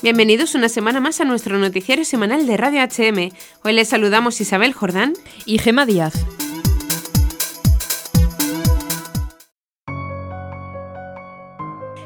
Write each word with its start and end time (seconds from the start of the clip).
Bienvenidos 0.00 0.54
una 0.54 0.68
semana 0.68 1.00
más 1.00 1.20
a 1.20 1.24
nuestro 1.24 1.58
noticiario 1.58 2.04
semanal 2.04 2.46
de 2.46 2.56
Radio 2.56 2.80
HM. 2.82 3.32
Hoy 3.64 3.72
les 3.72 3.88
saludamos 3.88 4.40
Isabel 4.40 4.72
Jordán 4.72 5.14
y 5.44 5.58
Gema 5.58 5.86
Díaz. 5.86 6.24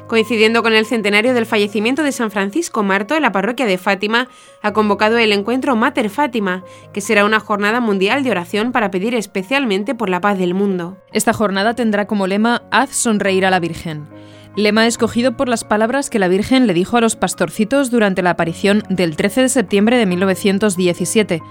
Coincidiendo 0.07 0.63
con 0.63 0.73
el 0.73 0.87
centenario 0.87 1.35
del 1.35 1.45
fallecimiento 1.45 2.01
de 2.01 2.11
San 2.11 2.31
Francisco 2.31 2.81
Marto, 2.81 3.19
la 3.19 3.31
parroquia 3.31 3.67
de 3.67 3.77
Fátima 3.77 4.27
ha 4.63 4.73
convocado 4.73 5.19
el 5.19 5.31
encuentro 5.31 5.75
Mater 5.75 6.09
Fátima, 6.09 6.63
que 6.93 7.01
será 7.01 7.25
una 7.25 7.39
jornada 7.39 7.79
mundial 7.79 8.23
de 8.23 8.31
oración 8.31 8.71
para 8.71 8.89
pedir 8.89 9.13
especialmente 9.13 9.93
por 9.93 10.09
la 10.09 10.19
paz 10.19 10.39
del 10.39 10.55
mundo. 10.55 10.97
Esta 11.11 11.31
jornada 11.31 11.75
tendrá 11.75 12.07
como 12.07 12.25
lema 12.25 12.63
Haz 12.71 12.89
sonreír 12.89 13.45
a 13.45 13.51
la 13.51 13.59
Virgen. 13.59 14.07
Lema 14.55 14.85
escogido 14.87 15.35
por 15.35 15.49
las 15.49 15.63
palabras 15.63 16.09
que 16.09 16.19
la 16.19 16.27
Virgen 16.27 16.67
le 16.67 16.73
dijo 16.73 16.97
a 16.97 17.01
los 17.01 17.15
pastorcitos 17.15 17.89
durante 17.89 18.21
la 18.21 18.31
aparición 18.31 18.83
del 18.89 19.15
13 19.15 19.41
de 19.41 19.49
septiembre 19.49 19.97
de 19.97 20.05
1917 20.05 21.41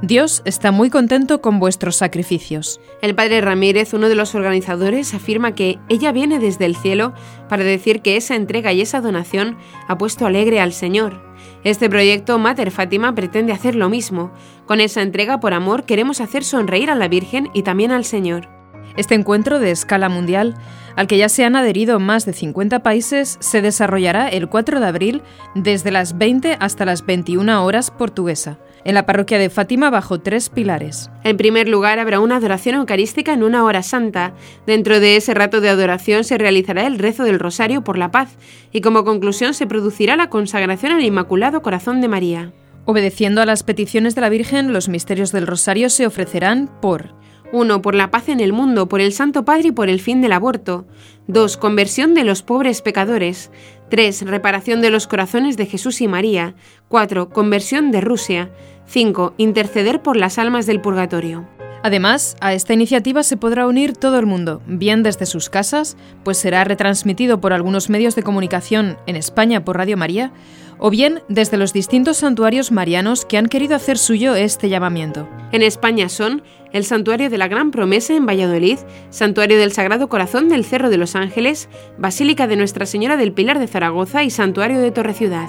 Dios 0.00 0.42
está 0.44 0.70
muy 0.70 0.90
contento 0.90 1.40
con 1.40 1.58
vuestros 1.58 1.96
sacrificios. 1.96 2.80
El 3.02 3.16
padre 3.16 3.40
Ramírez, 3.40 3.94
uno 3.94 4.08
de 4.08 4.14
los 4.14 4.36
organizadores, 4.36 5.12
afirma 5.12 5.56
que 5.56 5.80
ella 5.88 6.12
viene 6.12 6.38
desde 6.38 6.66
el 6.66 6.76
cielo 6.76 7.14
para 7.48 7.64
decir 7.64 8.00
que 8.00 8.16
esa 8.16 8.36
entrega 8.36 8.72
y 8.72 8.80
esa 8.80 9.00
donación 9.00 9.56
ha 9.88 9.98
puesto 9.98 10.24
alegre 10.24 10.60
al 10.60 10.72
Señor. 10.72 11.20
Este 11.64 11.90
proyecto 11.90 12.38
Mater 12.38 12.70
Fátima 12.70 13.12
pretende 13.16 13.52
hacer 13.52 13.74
lo 13.74 13.88
mismo. 13.88 14.30
Con 14.66 14.80
esa 14.80 15.02
entrega 15.02 15.40
por 15.40 15.52
amor 15.52 15.82
queremos 15.82 16.20
hacer 16.20 16.44
sonreír 16.44 16.92
a 16.92 16.94
la 16.94 17.08
Virgen 17.08 17.48
y 17.52 17.62
también 17.62 17.90
al 17.90 18.04
Señor. 18.04 18.57
Este 18.98 19.14
encuentro 19.14 19.60
de 19.60 19.70
escala 19.70 20.08
mundial, 20.08 20.56
al 20.96 21.06
que 21.06 21.18
ya 21.18 21.28
se 21.28 21.44
han 21.44 21.54
adherido 21.54 22.00
más 22.00 22.26
de 22.26 22.32
50 22.32 22.82
países, 22.82 23.38
se 23.40 23.62
desarrollará 23.62 24.28
el 24.28 24.48
4 24.48 24.80
de 24.80 24.86
abril 24.86 25.22
desde 25.54 25.92
las 25.92 26.18
20 26.18 26.56
hasta 26.58 26.84
las 26.84 27.06
21 27.06 27.64
horas 27.64 27.92
portuguesa 27.92 28.58
en 28.84 28.94
la 28.94 29.06
parroquia 29.06 29.38
de 29.38 29.50
Fátima 29.50 29.90
bajo 29.90 30.18
tres 30.18 30.48
pilares. 30.48 31.10
En 31.22 31.36
primer 31.36 31.68
lugar, 31.68 31.98
habrá 31.98 32.20
una 32.20 32.36
adoración 32.36 32.76
eucarística 32.76 33.32
en 33.32 33.42
una 33.42 33.62
hora 33.64 33.82
santa. 33.82 34.32
Dentro 34.66 34.98
de 34.98 35.16
ese 35.16 35.34
rato 35.34 35.60
de 35.60 35.68
adoración 35.68 36.24
se 36.24 36.38
realizará 36.38 36.86
el 36.86 36.98
rezo 36.98 37.22
del 37.24 37.38
rosario 37.38 37.84
por 37.84 37.98
la 37.98 38.10
paz 38.10 38.36
y 38.72 38.80
como 38.80 39.04
conclusión 39.04 39.54
se 39.54 39.66
producirá 39.66 40.16
la 40.16 40.30
consagración 40.30 40.92
al 40.92 41.04
Inmaculado 41.04 41.62
Corazón 41.62 42.00
de 42.00 42.08
María. 42.08 42.52
Obedeciendo 42.86 43.42
a 43.42 43.46
las 43.46 43.62
peticiones 43.62 44.14
de 44.14 44.22
la 44.22 44.30
Virgen, 44.30 44.72
los 44.72 44.88
misterios 44.88 45.30
del 45.30 45.46
rosario 45.46 45.90
se 45.90 46.06
ofrecerán 46.06 46.70
por 46.80 47.17
1. 47.52 47.82
Por 47.82 47.94
la 47.94 48.10
paz 48.10 48.28
en 48.28 48.40
el 48.40 48.52
mundo, 48.52 48.88
por 48.88 49.00
el 49.00 49.12
Santo 49.12 49.44
Padre 49.44 49.68
y 49.68 49.72
por 49.72 49.88
el 49.88 50.00
fin 50.00 50.20
del 50.20 50.32
aborto. 50.32 50.86
2. 51.28 51.56
Conversión 51.56 52.14
de 52.14 52.24
los 52.24 52.42
pobres 52.42 52.82
pecadores. 52.82 53.50
3. 53.90 54.22
Reparación 54.26 54.80
de 54.80 54.90
los 54.90 55.06
corazones 55.06 55.56
de 55.56 55.66
Jesús 55.66 56.00
y 56.00 56.08
María. 56.08 56.54
4. 56.88 57.30
Conversión 57.30 57.90
de 57.90 58.00
Rusia. 58.00 58.50
5. 58.86 59.34
Interceder 59.36 60.02
por 60.02 60.16
las 60.16 60.38
almas 60.38 60.66
del 60.66 60.80
purgatorio. 60.80 61.57
Además, 61.82 62.36
a 62.40 62.54
esta 62.54 62.74
iniciativa 62.74 63.22
se 63.22 63.36
podrá 63.36 63.66
unir 63.66 63.96
todo 63.96 64.18
el 64.18 64.26
mundo, 64.26 64.60
bien 64.66 65.02
desde 65.02 65.26
sus 65.26 65.48
casas, 65.48 65.96
pues 66.24 66.38
será 66.38 66.64
retransmitido 66.64 67.40
por 67.40 67.52
algunos 67.52 67.88
medios 67.88 68.16
de 68.16 68.22
comunicación 68.22 68.98
en 69.06 69.16
España 69.16 69.64
por 69.64 69.76
Radio 69.76 69.96
María, 69.96 70.32
o 70.78 70.90
bien 70.90 71.22
desde 71.28 71.56
los 71.56 71.72
distintos 71.72 72.18
santuarios 72.18 72.72
marianos 72.72 73.24
que 73.24 73.36
han 73.36 73.48
querido 73.48 73.76
hacer 73.76 73.98
suyo 73.98 74.34
este 74.34 74.68
llamamiento. 74.68 75.28
En 75.52 75.62
España 75.62 76.08
son 76.08 76.42
el 76.72 76.84
Santuario 76.84 77.30
de 77.30 77.38
la 77.38 77.48
Gran 77.48 77.70
Promesa 77.70 78.14
en 78.14 78.26
Valladolid, 78.26 78.78
Santuario 79.10 79.58
del 79.58 79.72
Sagrado 79.72 80.08
Corazón 80.08 80.48
del 80.48 80.64
Cerro 80.64 80.90
de 80.90 80.98
los 80.98 81.16
Ángeles, 81.16 81.68
Basílica 81.98 82.46
de 82.46 82.56
Nuestra 82.56 82.86
Señora 82.86 83.16
del 83.16 83.32
Pilar 83.32 83.58
de 83.58 83.66
Zaragoza 83.66 84.22
y 84.22 84.30
Santuario 84.30 84.80
de 84.80 84.90
Torreciudad. 84.90 85.48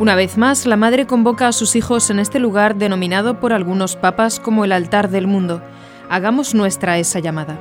Una 0.00 0.14
vez 0.14 0.38
más, 0.38 0.64
la 0.64 0.78
Madre 0.78 1.06
convoca 1.06 1.46
a 1.46 1.52
sus 1.52 1.76
hijos 1.76 2.08
en 2.08 2.20
este 2.20 2.38
lugar 2.38 2.76
denominado 2.76 3.38
por 3.38 3.52
algunos 3.52 3.96
papas 3.96 4.40
como 4.40 4.64
el 4.64 4.72
altar 4.72 5.10
del 5.10 5.26
mundo. 5.26 5.62
Hagamos 6.08 6.54
nuestra 6.54 6.96
esa 6.96 7.18
llamada. 7.18 7.60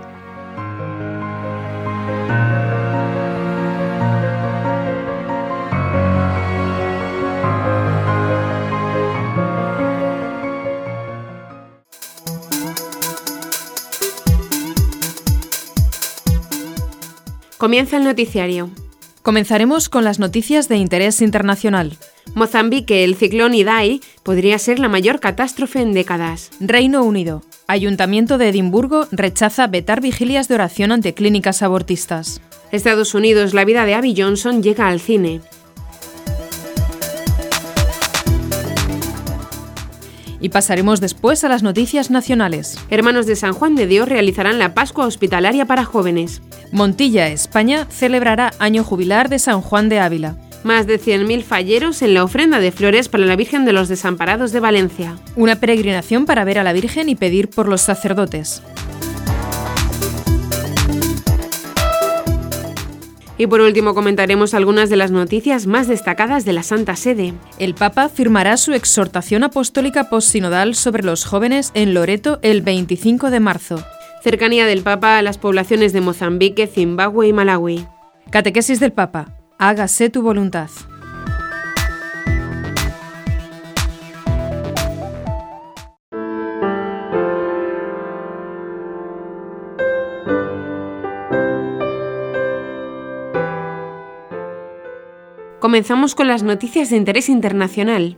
Comienza 17.58 17.98
el 17.98 18.06
noticiario. 18.06 18.70
Comenzaremos 19.22 19.90
con 19.90 20.03
las 20.03 20.18
noticias 20.18 20.69
de 20.69 20.78
interés 20.78 21.22
internacional. 21.22 21.97
Mozambique, 22.35 23.03
el 23.03 23.16
ciclón 23.16 23.53
Idai 23.53 24.02
podría 24.24 24.57
ser 24.59 24.80
la 24.80 24.88
mayor 24.88 25.19
catástrofe 25.19 25.81
en 25.81 25.94
décadas. 25.94 26.52
Reino 26.59 27.03
Unido. 27.03 27.44
Ayuntamiento 27.68 28.38
de 28.38 28.50
Edimburgo 28.50 29.07
rechaza 29.12 29.68
vetar 29.68 30.02
vigilias 30.02 30.47
de 30.47 30.56
oración 30.56 30.91
ante 30.91 31.13
clínicas 31.13 31.62
abortistas. 31.62 32.41
Estados 32.72 33.13
Unidos, 33.13 33.53
la 33.53 33.66
vida 33.66 33.85
de 33.85 33.96
Abby 33.96 34.16
Johnson 34.18 34.63
llega 34.63 34.88
al 34.88 35.00
cine. 35.00 35.41
Y 40.40 40.50
pasaremos 40.50 41.02
después 41.02 41.44
a 41.44 41.50
las 41.50 41.64
noticias 41.64 42.12
nacionales. 42.12 42.78
Hermanos 42.90 43.26
de 43.26 43.36
San 43.36 43.54
Juan 43.54 43.76
de 43.76 43.88
Dios 43.88 44.08
realizarán 44.08 44.60
la 44.60 44.74
Pascua 44.74 45.06
Hospitalaria 45.06 45.66
para 45.66 45.86
jóvenes. 45.86 46.42
Montilla, 46.72 47.28
España, 47.28 47.88
celebrará 47.90 48.54
año 48.60 48.84
jubilar 48.84 49.30
de 49.30 49.40
San 49.40 49.62
Juan 49.62 49.90
de 49.90 50.00
Ávila. 50.00 50.38
Más 50.64 50.88
de 50.88 51.00
100.000 51.00 51.44
falleros 51.44 52.02
en 52.02 52.14
la 52.14 52.24
ofrenda 52.24 52.60
de 52.60 52.72
flores 52.72 53.08
para 53.08 53.26
la 53.26 53.36
Virgen 53.36 53.66
de 53.66 53.74
los 53.74 53.88
Desamparados 53.88 54.52
de 54.52 54.60
Valencia. 54.60 55.18
Una 55.36 55.56
peregrinación 55.56 56.26
para 56.26 56.44
ver 56.44 56.60
a 56.60 56.64
la 56.64 56.74
Virgen 56.74 57.08
y 57.10 57.16
pedir 57.16 57.50
por 57.50 57.68
los 57.68 57.82
sacerdotes. 57.82 58.62
Y 63.40 63.48
por 63.48 63.62
último 63.62 63.96
comentaremos 63.96 64.54
algunas 64.54 64.90
de 64.90 64.98
las 64.98 65.12
noticias 65.12 65.66
más 65.66 65.88
destacadas 65.88 66.44
de 66.44 66.52
la 66.52 66.62
Santa 66.62 66.98
Sede. 66.98 67.34
El 67.58 67.74
Papa 67.74 68.10
firmará 68.10 68.58
su 68.58 68.74
exhortación 68.74 69.46
apostólica 69.46 70.10
postsinodal 70.10 70.76
sobre 70.76 71.04
los 71.04 71.24
jóvenes 71.24 71.72
en 71.74 71.94
Loreto 71.94 72.40
el 72.42 72.62
25 72.62 73.32
de 73.32 73.40
marzo. 73.40 73.82
Cercanía 74.22 74.66
del 74.66 74.82
Papa 74.82 75.18
a 75.18 75.22
las 75.22 75.38
poblaciones 75.38 75.94
de 75.94 76.02
Mozambique, 76.02 76.68
Zimbabue 76.68 77.30
y 77.30 77.34
Malawi. 77.34 77.88
Catequesis 78.30 78.82
del 78.82 78.92
Papa. 78.92 79.34
Hágase 79.58 80.10
tu 80.10 80.22
voluntad. 80.22 80.70
Comenzamos 95.69 96.16
con 96.16 96.28
las 96.28 96.41
noticias 96.41 96.90
de 96.90 96.97
interés 96.97 97.30
internacional. 97.30 98.18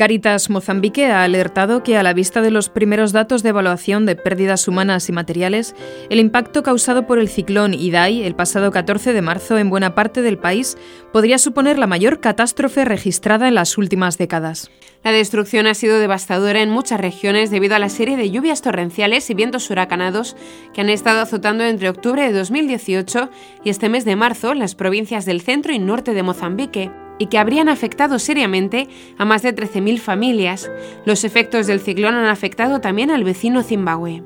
Caritas 0.00 0.48
Mozambique 0.48 1.10
ha 1.10 1.24
alertado 1.24 1.82
que 1.82 1.98
a 1.98 2.02
la 2.02 2.14
vista 2.14 2.40
de 2.40 2.50
los 2.50 2.70
primeros 2.70 3.12
datos 3.12 3.42
de 3.42 3.50
evaluación 3.50 4.06
de 4.06 4.16
pérdidas 4.16 4.66
humanas 4.66 5.06
y 5.10 5.12
materiales, 5.12 5.74
el 6.08 6.20
impacto 6.20 6.62
causado 6.62 7.06
por 7.06 7.18
el 7.18 7.28
ciclón 7.28 7.74
Idai 7.74 8.22
el 8.22 8.34
pasado 8.34 8.70
14 8.70 9.12
de 9.12 9.20
marzo 9.20 9.58
en 9.58 9.68
buena 9.68 9.94
parte 9.94 10.22
del 10.22 10.38
país 10.38 10.78
podría 11.12 11.36
suponer 11.36 11.78
la 11.78 11.86
mayor 11.86 12.18
catástrofe 12.18 12.86
registrada 12.86 13.46
en 13.46 13.54
las 13.54 13.76
últimas 13.76 14.16
décadas. 14.16 14.70
La 15.04 15.12
destrucción 15.12 15.66
ha 15.66 15.74
sido 15.74 15.98
devastadora 15.98 16.62
en 16.62 16.70
muchas 16.70 16.98
regiones 16.98 17.50
debido 17.50 17.76
a 17.76 17.78
la 17.78 17.90
serie 17.90 18.16
de 18.16 18.30
lluvias 18.30 18.62
torrenciales 18.62 19.28
y 19.28 19.34
vientos 19.34 19.68
huracanados 19.68 20.34
que 20.72 20.80
han 20.80 20.88
estado 20.88 21.20
azotando 21.20 21.62
entre 21.64 21.90
octubre 21.90 22.22
de 22.22 22.32
2018 22.32 23.28
y 23.64 23.68
este 23.68 23.90
mes 23.90 24.06
de 24.06 24.16
marzo 24.16 24.54
las 24.54 24.74
provincias 24.74 25.26
del 25.26 25.42
centro 25.42 25.74
y 25.74 25.78
norte 25.78 26.14
de 26.14 26.22
Mozambique 26.22 26.90
y 27.20 27.26
que 27.26 27.38
habrían 27.38 27.68
afectado 27.68 28.18
seriamente 28.18 28.88
a 29.18 29.24
más 29.24 29.42
de 29.42 29.54
13.000 29.54 29.98
familias. 29.98 30.70
Los 31.04 31.22
efectos 31.22 31.68
del 31.68 31.78
ciclón 31.78 32.14
han 32.14 32.24
afectado 32.24 32.80
también 32.80 33.10
al 33.10 33.22
vecino 33.24 33.62
Zimbabue. 33.62 34.24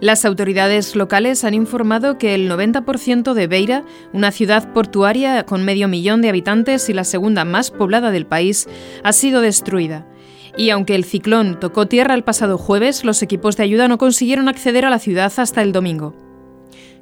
Las 0.00 0.24
autoridades 0.24 0.96
locales 0.96 1.44
han 1.44 1.52
informado 1.54 2.16
que 2.18 2.34
el 2.34 2.50
90% 2.50 3.34
de 3.34 3.46
Beira, 3.46 3.84
una 4.14 4.32
ciudad 4.32 4.72
portuaria 4.72 5.44
con 5.44 5.64
medio 5.64 5.86
millón 5.86 6.22
de 6.22 6.30
habitantes 6.30 6.88
y 6.88 6.94
la 6.94 7.04
segunda 7.04 7.44
más 7.44 7.70
poblada 7.70 8.10
del 8.10 8.26
país, 8.26 8.68
ha 9.02 9.12
sido 9.12 9.42
destruida. 9.42 10.06
Y 10.56 10.70
aunque 10.70 10.94
el 10.94 11.04
ciclón 11.04 11.60
tocó 11.60 11.86
tierra 11.86 12.14
el 12.14 12.24
pasado 12.24 12.56
jueves, 12.56 13.04
los 13.04 13.22
equipos 13.22 13.56
de 13.56 13.64
ayuda 13.64 13.86
no 13.86 13.98
consiguieron 13.98 14.48
acceder 14.48 14.86
a 14.86 14.90
la 14.90 14.98
ciudad 14.98 15.32
hasta 15.36 15.62
el 15.62 15.72
domingo. 15.72 16.23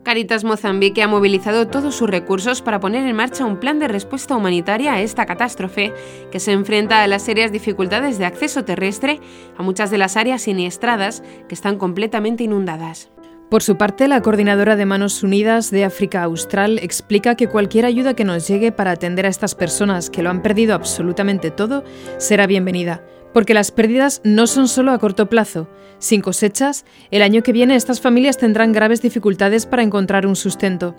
Caritas 0.03 0.43
Mozambique 0.43 1.01
ha 1.01 1.07
movilizado 1.07 1.69
todos 1.69 1.95
sus 1.95 2.11
recursos 2.11 2.61
para 2.61 2.81
poner 2.81 3.07
en 3.07 3.15
marcha 3.15 3.47
un 3.47 3.59
plan 3.59 3.79
de 3.79 3.87
respuesta 3.87 4.35
humanitaria 4.35 4.95
a 4.95 5.01
esta 5.01 5.27
catástrofe, 5.27 5.93
que 6.33 6.41
se 6.41 6.51
enfrenta 6.51 7.05
a 7.05 7.07
las 7.07 7.23
serias 7.23 7.53
dificultades 7.53 8.19
de 8.19 8.25
acceso 8.25 8.65
terrestre 8.65 9.21
a 9.57 9.63
muchas 9.63 9.93
de 9.93 9.99
las 9.99 10.17
áreas 10.17 10.43
siniestradas 10.43 11.23
que 11.49 11.55
están 11.55 11.79
completamente 11.79 12.43
inundadas. 12.43 13.11
Por 13.49 13.63
su 13.63 13.77
parte, 13.77 14.09
la 14.09 14.23
coordinadora 14.23 14.75
de 14.75 14.87
Manos 14.87 15.23
Unidas 15.23 15.71
de 15.71 15.85
África 15.85 16.23
Austral 16.25 16.79
explica 16.79 17.37
que 17.37 17.49
cualquier 17.49 17.85
ayuda 17.85 18.15
que 18.15 18.25
nos 18.25 18.49
llegue 18.49 18.73
para 18.73 18.91
atender 18.91 19.27
a 19.27 19.29
estas 19.29 19.55
personas 19.55 20.11
que 20.11 20.23
lo 20.23 20.31
han 20.31 20.43
perdido 20.43 20.75
absolutamente 20.75 21.51
todo 21.53 21.85
será 22.17 22.47
bienvenida, 22.49 23.05
porque 23.33 23.55
las 23.55 23.71
pérdidas 23.71 24.21
no 24.25 24.47
son 24.47 24.69
solo 24.69 24.93
a 24.93 24.99
corto 24.99 25.29
plazo. 25.29 25.69
Sin 25.99 26.21
cosechas, 26.21 26.85
el 27.11 27.23
año 27.23 27.43
que 27.43 27.53
viene 27.53 27.77
estas 27.77 28.01
familias 28.01 28.37
tendrán 28.37 28.73
graves 28.73 29.03
dificultades 29.03 29.67
para 29.67 29.83
encontrar 29.83 30.27
un 30.27 30.35
sustento. 30.35 30.97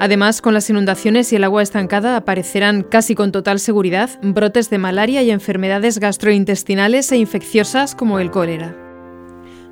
Además, 0.00 0.40
con 0.40 0.54
las 0.54 0.70
inundaciones 0.70 1.32
y 1.32 1.36
el 1.36 1.44
agua 1.44 1.62
estancada 1.62 2.16
aparecerán 2.16 2.82
casi 2.82 3.14
con 3.14 3.32
total 3.32 3.60
seguridad 3.60 4.10
brotes 4.22 4.70
de 4.70 4.78
malaria 4.78 5.22
y 5.22 5.30
enfermedades 5.30 5.98
gastrointestinales 5.98 7.12
e 7.12 7.18
infecciosas 7.18 7.94
como 7.94 8.18
el 8.18 8.30
cólera. 8.30 8.74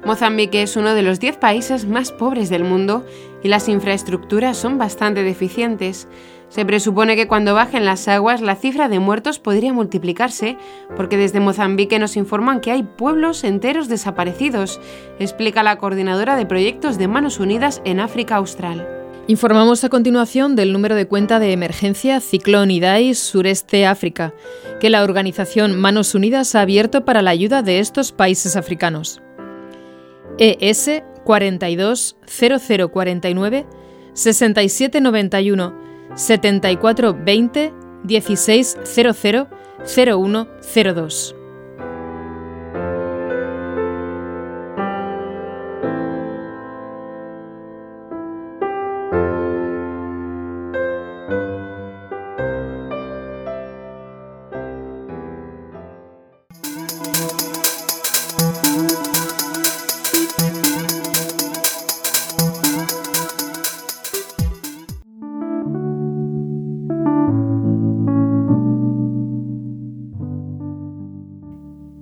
Mozambique 0.04 0.62
es 0.62 0.76
uno 0.76 0.94
de 0.94 1.00
los 1.00 1.18
10 1.18 1.38
países 1.38 1.86
más 1.86 2.12
pobres 2.12 2.50
del 2.50 2.62
mundo 2.62 3.06
y 3.42 3.48
las 3.48 3.70
infraestructuras 3.70 4.58
son 4.58 4.76
bastante 4.76 5.22
deficientes. 5.22 6.08
Se 6.54 6.64
presupone 6.64 7.16
que 7.16 7.26
cuando 7.26 7.52
bajen 7.52 7.84
las 7.84 8.06
aguas 8.06 8.40
la 8.40 8.54
cifra 8.54 8.88
de 8.88 9.00
muertos 9.00 9.40
podría 9.40 9.72
multiplicarse, 9.72 10.56
porque 10.96 11.16
desde 11.16 11.40
Mozambique 11.40 11.98
nos 11.98 12.16
informan 12.16 12.60
que 12.60 12.70
hay 12.70 12.84
pueblos 12.84 13.42
enteros 13.42 13.88
desaparecidos, 13.88 14.80
explica 15.18 15.64
la 15.64 15.78
coordinadora 15.78 16.36
de 16.36 16.46
proyectos 16.46 16.96
de 16.96 17.08
Manos 17.08 17.40
Unidas 17.40 17.82
en 17.84 17.98
África 17.98 18.36
Austral. 18.36 18.88
Informamos 19.26 19.82
a 19.82 19.88
continuación 19.88 20.54
del 20.54 20.72
número 20.72 20.94
de 20.94 21.08
cuenta 21.08 21.40
de 21.40 21.50
emergencia 21.50 22.20
Ciclón 22.20 22.70
Idai 22.70 23.14
Sureste 23.14 23.84
África, 23.84 24.32
que 24.78 24.90
la 24.90 25.02
organización 25.02 25.80
Manos 25.80 26.14
Unidas 26.14 26.54
ha 26.54 26.60
abierto 26.60 27.04
para 27.04 27.20
la 27.20 27.30
ayuda 27.30 27.62
de 27.62 27.80
estos 27.80 28.12
países 28.12 28.54
africanos. 28.54 29.20
ES 30.38 31.02
42 31.24 32.16
0049 32.28 33.66
6791 34.12 35.93
7420 36.16 37.72
1600 38.04 39.48
0102. 39.84 41.43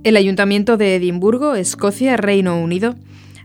El 0.04 0.16
Ayuntamiento 0.16 0.76
de 0.76 0.96
Edimburgo, 0.96 1.54
Escocia, 1.54 2.16
Reino 2.16 2.60
Unido, 2.60 2.96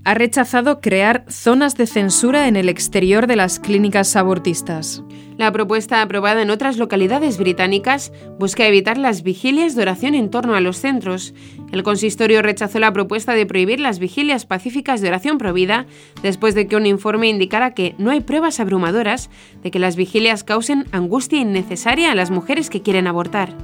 ha 0.03 0.15
rechazado 0.15 0.81
crear 0.81 1.23
zonas 1.27 1.77
de 1.77 1.85
censura 1.85 2.47
en 2.47 2.55
el 2.55 2.67
exterior 2.67 3.27
de 3.27 3.35
las 3.35 3.59
clínicas 3.59 4.15
abortistas. 4.15 5.03
La 5.37 5.51
propuesta 5.51 6.01
aprobada 6.01 6.41
en 6.41 6.49
otras 6.49 6.77
localidades 6.77 7.37
británicas 7.37 8.11
busca 8.39 8.65
evitar 8.65 8.97
las 8.97 9.21
vigilias 9.21 9.75
de 9.75 9.83
oración 9.83 10.15
en 10.15 10.31
torno 10.31 10.55
a 10.55 10.61
los 10.61 10.77
centros. 10.77 11.35
El 11.71 11.83
consistorio 11.83 12.41
rechazó 12.41 12.79
la 12.79 12.91
propuesta 12.91 13.33
de 13.33 13.45
prohibir 13.45 13.79
las 13.79 13.99
vigilias 13.99 14.47
pacíficas 14.47 14.99
de 14.99 15.09
oración 15.09 15.37
prohibida 15.37 15.85
después 16.23 16.55
de 16.55 16.65
que 16.65 16.75
un 16.75 16.87
informe 16.87 17.29
indicara 17.29 17.75
que 17.75 17.93
no 17.99 18.09
hay 18.09 18.21
pruebas 18.21 18.59
abrumadoras 18.59 19.29
de 19.61 19.69
que 19.69 19.77
las 19.77 19.95
vigilias 19.95 20.43
causen 20.43 20.85
angustia 20.91 21.39
innecesaria 21.39 22.11
a 22.11 22.15
las 22.15 22.31
mujeres 22.31 22.71
que 22.71 22.81
quieren 22.81 23.05
abortar. 23.05 23.55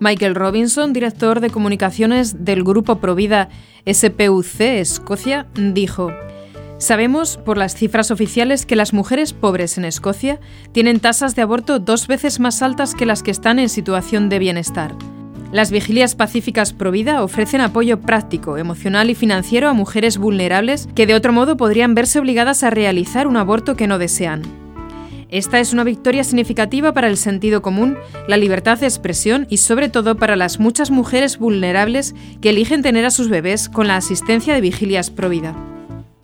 Michael 0.00 0.34
Robinson, 0.34 0.92
director 0.92 1.40
de 1.40 1.50
comunicaciones 1.50 2.44
del 2.44 2.62
grupo 2.62 2.98
Provida 2.98 3.48
SPUC 3.86 4.60
Escocia, 4.60 5.46
dijo, 5.54 6.12
Sabemos 6.78 7.36
por 7.36 7.58
las 7.58 7.74
cifras 7.74 8.12
oficiales 8.12 8.64
que 8.64 8.76
las 8.76 8.92
mujeres 8.92 9.32
pobres 9.32 9.78
en 9.78 9.84
Escocia 9.84 10.38
tienen 10.70 11.00
tasas 11.00 11.34
de 11.34 11.42
aborto 11.42 11.80
dos 11.80 12.06
veces 12.06 12.38
más 12.38 12.62
altas 12.62 12.94
que 12.94 13.06
las 13.06 13.24
que 13.24 13.32
están 13.32 13.58
en 13.58 13.68
situación 13.68 14.28
de 14.28 14.38
bienestar. 14.38 14.94
Las 15.50 15.72
vigilias 15.72 16.14
pacíficas 16.14 16.72
Provida 16.72 17.24
ofrecen 17.24 17.62
apoyo 17.62 18.00
práctico, 18.00 18.58
emocional 18.58 19.10
y 19.10 19.16
financiero 19.16 19.68
a 19.68 19.72
mujeres 19.72 20.18
vulnerables 20.18 20.88
que 20.94 21.06
de 21.06 21.14
otro 21.14 21.32
modo 21.32 21.56
podrían 21.56 21.94
verse 21.94 22.20
obligadas 22.20 22.62
a 22.62 22.70
realizar 22.70 23.26
un 23.26 23.36
aborto 23.36 23.74
que 23.74 23.88
no 23.88 23.98
desean. 23.98 24.42
Esta 25.30 25.60
es 25.60 25.74
una 25.74 25.84
victoria 25.84 26.24
significativa 26.24 26.94
para 26.94 27.08
el 27.08 27.18
sentido 27.18 27.60
común, 27.60 27.98
la 28.26 28.38
libertad 28.38 28.78
de 28.78 28.86
expresión 28.86 29.46
y 29.50 29.58
sobre 29.58 29.90
todo 29.90 30.16
para 30.16 30.36
las 30.36 30.58
muchas 30.58 30.90
mujeres 30.90 31.38
vulnerables 31.38 32.14
que 32.40 32.50
eligen 32.50 32.82
tener 32.82 33.04
a 33.04 33.10
sus 33.10 33.28
bebés 33.28 33.68
con 33.68 33.86
la 33.88 33.96
asistencia 33.96 34.54
de 34.54 34.62
vigilias 34.62 35.10
Provida. 35.10 35.54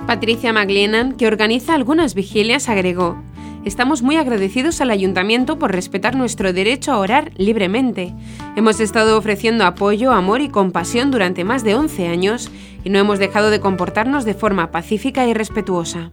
Patricia 0.06 0.52
McLennan, 0.52 1.16
que 1.16 1.26
organiza 1.26 1.74
algunas 1.74 2.14
vigilias, 2.14 2.68
agregó, 2.68 3.22
Estamos 3.64 4.02
muy 4.02 4.16
agradecidos 4.16 4.82
al 4.82 4.90
ayuntamiento 4.90 5.58
por 5.58 5.72
respetar 5.72 6.14
nuestro 6.16 6.52
derecho 6.52 6.92
a 6.92 6.98
orar 6.98 7.32
libremente. 7.38 8.14
Hemos 8.56 8.78
estado 8.78 9.16
ofreciendo 9.16 9.64
apoyo, 9.64 10.12
amor 10.12 10.42
y 10.42 10.50
compasión 10.50 11.10
durante 11.10 11.44
más 11.44 11.64
de 11.64 11.74
11 11.74 12.08
años 12.08 12.50
y 12.84 12.90
no 12.90 12.98
hemos 12.98 13.18
dejado 13.18 13.48
de 13.48 13.60
comportarnos 13.60 14.26
de 14.26 14.34
forma 14.34 14.70
pacífica 14.70 15.26
y 15.26 15.32
respetuosa. 15.32 16.10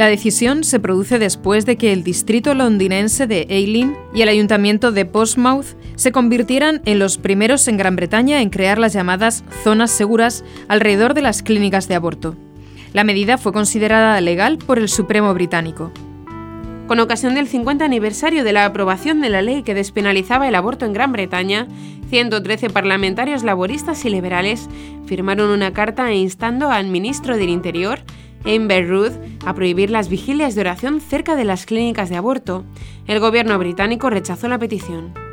La 0.00 0.06
decisión 0.06 0.64
se 0.64 0.80
produce 0.80 1.18
después 1.18 1.66
de 1.66 1.76
que 1.76 1.92
el 1.92 2.02
distrito 2.02 2.54
londinense 2.54 3.26
de 3.26 3.46
Ealing 3.50 3.94
y 4.14 4.22
el 4.22 4.30
ayuntamiento 4.30 4.92
de 4.92 5.04
Portsmouth 5.04 5.76
se 5.94 6.10
convirtieran 6.10 6.80
en 6.86 6.98
los 6.98 7.18
primeros 7.18 7.68
en 7.68 7.76
Gran 7.76 7.96
Bretaña 7.96 8.40
en 8.40 8.48
crear 8.48 8.78
las 8.78 8.94
llamadas 8.94 9.44
zonas 9.62 9.90
seguras 9.90 10.42
alrededor 10.68 11.12
de 11.12 11.20
las 11.20 11.42
clínicas 11.42 11.86
de 11.86 11.96
aborto. 11.96 12.34
La 12.94 13.04
medida 13.04 13.36
fue 13.36 13.52
considerada 13.52 14.18
legal 14.22 14.56
por 14.56 14.78
el 14.78 14.88
Supremo 14.88 15.34
británico. 15.34 15.92
Con 16.86 16.98
ocasión 16.98 17.34
del 17.34 17.46
50 17.46 17.84
aniversario 17.84 18.42
de 18.42 18.54
la 18.54 18.64
aprobación 18.64 19.20
de 19.20 19.28
la 19.28 19.42
ley 19.42 19.62
que 19.62 19.74
despenalizaba 19.74 20.48
el 20.48 20.54
aborto 20.54 20.86
en 20.86 20.94
Gran 20.94 21.12
Bretaña, 21.12 21.68
113 22.08 22.70
parlamentarios 22.70 23.42
laboristas 23.42 24.02
y 24.06 24.08
liberales 24.08 24.66
firmaron 25.04 25.50
una 25.50 25.74
carta 25.74 26.10
instando 26.14 26.70
al 26.70 26.86
ministro 26.86 27.36
del 27.36 27.50
Interior 27.50 28.00
Amber 28.44 28.88
Ruth 28.88 29.12
a 29.44 29.54
prohibir 29.54 29.90
las 29.90 30.08
vigilias 30.08 30.54
de 30.54 30.62
oración 30.62 31.00
cerca 31.00 31.36
de 31.36 31.44
las 31.44 31.66
clínicas 31.66 32.08
de 32.08 32.16
aborto. 32.16 32.64
El 33.06 33.20
gobierno 33.20 33.58
británico 33.58 34.10
rechazó 34.10 34.48
la 34.48 34.58
petición. 34.58 35.29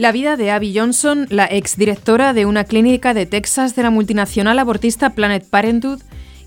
La 0.00 0.12
vida 0.12 0.38
de 0.38 0.50
Abby 0.50 0.72
Johnson, 0.74 1.26
la 1.28 1.44
exdirectora 1.44 2.32
de 2.32 2.46
una 2.46 2.64
clínica 2.64 3.12
de 3.12 3.26
Texas 3.26 3.76
de 3.76 3.82
la 3.82 3.90
multinacional 3.90 4.58
abortista 4.58 5.10
Planet 5.10 5.46
Parenthood, 5.46 6.00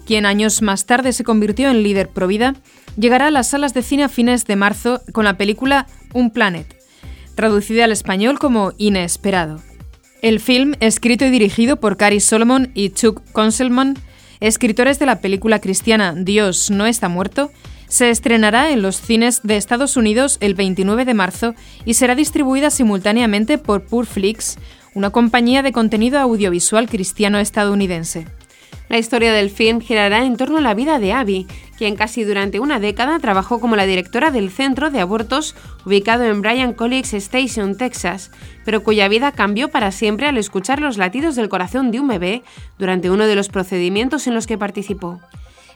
quien 0.07 0.25
años 0.25 0.63
más 0.63 0.87
tarde 0.87 1.13
se 1.13 1.23
convirtió 1.23 1.69
en 1.69 1.83
líder 1.83 2.09
pro 2.09 2.25
vida, 2.25 2.55
llegará 2.97 3.27
a 3.27 3.29
las 3.29 3.49
salas 3.49 3.75
de 3.75 3.83
cine 3.83 4.05
a 4.05 4.09
fines 4.09 4.45
de 4.45 4.55
marzo 4.55 5.03
con 5.11 5.23
la 5.23 5.37
película 5.37 5.85
Un 6.15 6.31
Planet, 6.31 6.65
traducida 7.35 7.83
al 7.83 7.91
español 7.91 8.39
como 8.39 8.73
Inesperado. 8.79 9.61
El 10.23 10.39
film, 10.39 10.73
escrito 10.79 11.23
y 11.23 11.29
dirigido 11.29 11.79
por 11.79 11.95
Cary 11.95 12.21
Solomon 12.21 12.71
y 12.73 12.89
Chuck 12.89 13.21
Conselman, 13.33 13.99
escritores 14.39 14.97
de 14.97 15.05
la 15.05 15.21
película 15.21 15.59
cristiana 15.59 16.15
Dios 16.17 16.71
no 16.71 16.87
está 16.87 17.07
muerto, 17.07 17.51
se 17.93 18.09
estrenará 18.09 18.71
en 18.71 18.81
los 18.81 18.99
cines 18.99 19.41
de 19.43 19.55
Estados 19.55 19.97
Unidos 19.97 20.37
el 20.39 20.55
29 20.55 21.05
de 21.05 21.13
marzo 21.13 21.53
y 21.85 21.93
será 21.93 22.15
distribuida 22.15 22.71
simultáneamente 22.71 23.59
por 23.59 23.83
Purflix, 23.83 24.57
una 24.95 25.11
compañía 25.11 25.61
de 25.61 25.71
contenido 25.71 26.17
audiovisual 26.17 26.89
cristiano 26.89 27.37
estadounidense. 27.37 28.25
La 28.89 28.97
historia 28.97 29.31
del 29.31 29.51
film 29.51 29.79
girará 29.79 30.25
en 30.25 30.37
torno 30.37 30.57
a 30.57 30.61
la 30.61 30.73
vida 30.73 30.97
de 30.97 31.13
Abby, 31.13 31.45
quien 31.77 31.95
casi 31.95 32.23
durante 32.23 32.59
una 32.59 32.79
década 32.79 33.19
trabajó 33.19 33.59
como 33.59 33.75
la 33.75 33.85
directora 33.85 34.31
del 34.31 34.49
centro 34.49 34.89
de 34.89 34.99
abortos 34.99 35.55
ubicado 35.85 36.23
en 36.23 36.41
Bryan 36.41 36.73
College 36.73 37.15
Station, 37.17 37.77
Texas, 37.77 38.31
pero 38.65 38.81
cuya 38.81 39.07
vida 39.07 39.33
cambió 39.33 39.69
para 39.69 39.91
siempre 39.91 40.25
al 40.25 40.39
escuchar 40.39 40.81
los 40.81 40.97
latidos 40.97 41.35
del 41.35 41.47
corazón 41.47 41.91
de 41.91 41.99
un 41.99 42.07
bebé 42.07 42.41
durante 42.79 43.11
uno 43.11 43.27
de 43.27 43.35
los 43.35 43.49
procedimientos 43.49 44.25
en 44.25 44.33
los 44.33 44.47
que 44.47 44.57
participó. 44.57 45.21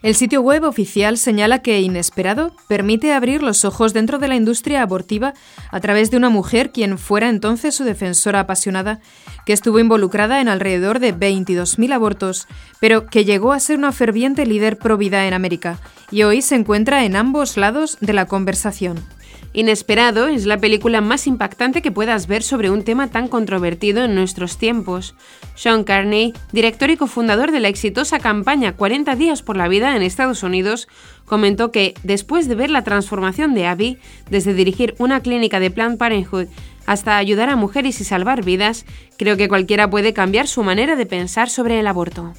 El 0.03 0.13
sitio 0.13 0.41
web 0.41 0.63
oficial 0.63 1.17
señala 1.17 1.59
que 1.59 1.81
Inesperado 1.81 2.55
permite 2.67 3.13
abrir 3.13 3.41
los 3.41 3.65
ojos 3.65 3.93
dentro 3.93 4.19
de 4.19 4.27
la 4.27 4.35
industria 4.35 4.83
abortiva 4.83 5.33
a 5.71 5.79
través 5.79 6.11
de 6.11 6.17
una 6.17 6.29
mujer 6.29 6.71
quien 6.71 6.97
fuera 6.97 7.29
entonces 7.29 7.73
su 7.73 7.83
defensora 7.83 8.41
apasionada, 8.41 8.99
que 9.45 9.53
estuvo 9.53 9.79
involucrada 9.79 10.39
en 10.39 10.49
alrededor 10.49 10.99
de 10.99 11.15
22.000 11.15 11.93
abortos, 11.93 12.47
pero 12.79 13.07
que 13.07 13.25
llegó 13.25 13.53
a 13.53 13.59
ser 13.59 13.77
una 13.77 13.91
ferviente 13.91 14.45
líder 14.45 14.77
pro 14.77 14.97
vida 14.97 15.25
en 15.27 15.33
América 15.33 15.79
y 16.11 16.23
hoy 16.23 16.41
se 16.41 16.55
encuentra 16.55 17.03
en 17.03 17.15
ambos 17.15 17.57
lados 17.57 17.97
de 17.99 18.13
la 18.13 18.25
conversación. 18.25 19.16
Inesperado 19.57 20.27
es 20.27 20.45
la 20.45 20.59
película 20.59 21.01
más 21.01 21.25
impactante 21.25 21.81
que 21.81 21.89
puedas 21.91 22.27
ver 22.27 22.43
sobre 22.43 22.69
un 22.69 22.83
tema 22.83 23.07
tan 23.07 23.27
controvertido 23.27 24.03
en 24.05 24.13
nuestros 24.13 24.59
tiempos. 24.59 25.15
Sean 25.55 25.83
Carney, 25.83 26.35
director 26.51 26.91
y 26.91 26.95
cofundador 26.95 27.51
de 27.51 27.59
la 27.59 27.67
exitosa 27.67 28.19
campaña 28.19 28.75
40 28.75 29.15
días 29.15 29.41
por 29.41 29.57
la 29.57 29.67
vida 29.67 29.95
en 29.95 30.03
Estados 30.03 30.43
Unidos, 30.43 30.87
comentó 31.25 31.71
que, 31.71 31.95
después 32.03 32.47
de 32.47 32.53
ver 32.53 32.69
la 32.69 32.83
transformación 32.83 33.55
de 33.55 33.65
Abby, 33.65 33.97
desde 34.29 34.53
dirigir 34.53 34.93
una 34.99 35.21
clínica 35.21 35.59
de 35.59 35.71
Planned 35.71 35.97
Parenthood 35.97 36.49
hasta 36.85 37.17
ayudar 37.17 37.49
a 37.49 37.55
mujeres 37.55 37.99
y 37.99 38.03
salvar 38.03 38.45
vidas, 38.45 38.85
creo 39.17 39.37
que 39.37 39.49
cualquiera 39.49 39.89
puede 39.89 40.13
cambiar 40.13 40.47
su 40.47 40.61
manera 40.61 40.95
de 40.95 41.07
pensar 41.07 41.49
sobre 41.49 41.79
el 41.79 41.87
aborto. 41.87 42.35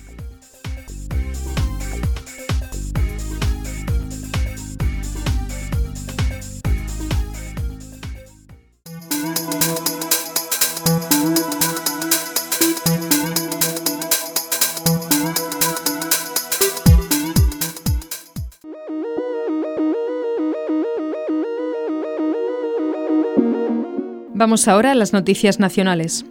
Vamos 24.38 24.68
ahora 24.68 24.92
a 24.92 24.94
las 24.94 25.12
noticias 25.12 25.58
nacionales. 25.58 26.24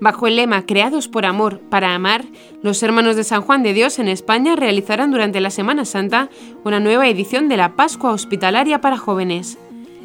Bajo 0.00 0.28
el 0.28 0.36
lema 0.36 0.66
Creados 0.66 1.08
por 1.08 1.26
Amor, 1.26 1.58
para 1.68 1.96
Amar, 1.96 2.24
los 2.62 2.80
hermanos 2.84 3.16
de 3.16 3.24
San 3.24 3.42
Juan 3.42 3.64
de 3.64 3.72
Dios 3.72 3.98
en 3.98 4.06
España 4.06 4.54
realizarán 4.54 5.10
durante 5.10 5.40
la 5.40 5.50
Semana 5.50 5.84
Santa 5.84 6.30
una 6.62 6.78
nueva 6.78 7.08
edición 7.08 7.48
de 7.48 7.56
la 7.56 7.74
Pascua 7.74 8.12
Hospitalaria 8.12 8.80
para 8.80 8.98
Jóvenes. 8.98 9.58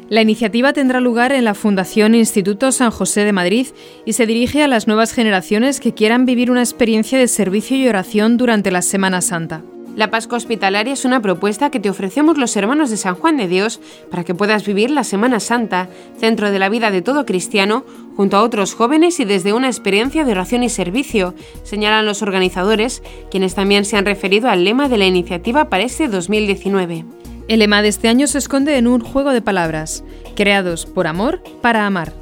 La 0.08 0.22
iniciativa 0.22 0.72
tendrá 0.72 0.98
lugar 0.98 1.30
en 1.30 1.44
la 1.44 1.54
Fundación 1.54 2.16
Instituto 2.16 2.72
San 2.72 2.90
José 2.90 3.20
de 3.20 3.32
Madrid 3.32 3.68
y 4.04 4.14
se 4.14 4.26
dirige 4.26 4.64
a 4.64 4.68
las 4.68 4.88
nuevas 4.88 5.12
generaciones 5.12 5.78
que 5.78 5.94
quieran 5.94 6.26
vivir 6.26 6.50
una 6.50 6.62
experiencia 6.62 7.16
de 7.16 7.28
servicio 7.28 7.76
y 7.76 7.86
oración 7.86 8.38
durante 8.38 8.72
la 8.72 8.82
Semana 8.82 9.20
Santa. 9.20 9.62
La 9.96 10.10
Pascua 10.10 10.36
Hospitalaria 10.36 10.92
es 10.92 11.06
una 11.06 11.22
propuesta 11.22 11.70
que 11.70 11.80
te 11.80 11.88
ofrecemos 11.88 12.36
los 12.36 12.54
hermanos 12.54 12.90
de 12.90 12.98
San 12.98 13.14
Juan 13.14 13.38
de 13.38 13.48
Dios 13.48 13.80
para 14.10 14.24
que 14.24 14.34
puedas 14.34 14.66
vivir 14.66 14.90
la 14.90 15.04
Semana 15.04 15.40
Santa, 15.40 15.88
centro 16.18 16.50
de 16.50 16.58
la 16.58 16.68
vida 16.68 16.90
de 16.90 17.00
todo 17.00 17.24
cristiano, 17.24 17.82
junto 18.14 18.36
a 18.36 18.42
otros 18.42 18.74
jóvenes 18.74 19.18
y 19.20 19.24
desde 19.24 19.54
una 19.54 19.68
experiencia 19.68 20.26
de 20.26 20.32
oración 20.32 20.62
y 20.62 20.68
servicio, 20.68 21.34
señalan 21.62 22.04
los 22.04 22.20
organizadores, 22.20 23.02
quienes 23.30 23.54
también 23.54 23.86
se 23.86 23.96
han 23.96 24.04
referido 24.04 24.50
al 24.50 24.64
lema 24.64 24.90
de 24.90 24.98
la 24.98 25.06
iniciativa 25.06 25.70
para 25.70 25.84
este 25.84 26.08
2019. 26.08 27.06
El 27.48 27.60
lema 27.60 27.80
de 27.80 27.88
este 27.88 28.08
año 28.08 28.26
se 28.26 28.36
esconde 28.36 28.76
en 28.76 28.88
un 28.88 29.00
juego 29.00 29.30
de 29.30 29.40
palabras, 29.40 30.04
creados 30.34 30.84
por 30.84 31.06
amor 31.06 31.42
para 31.62 31.86
amar. 31.86 32.12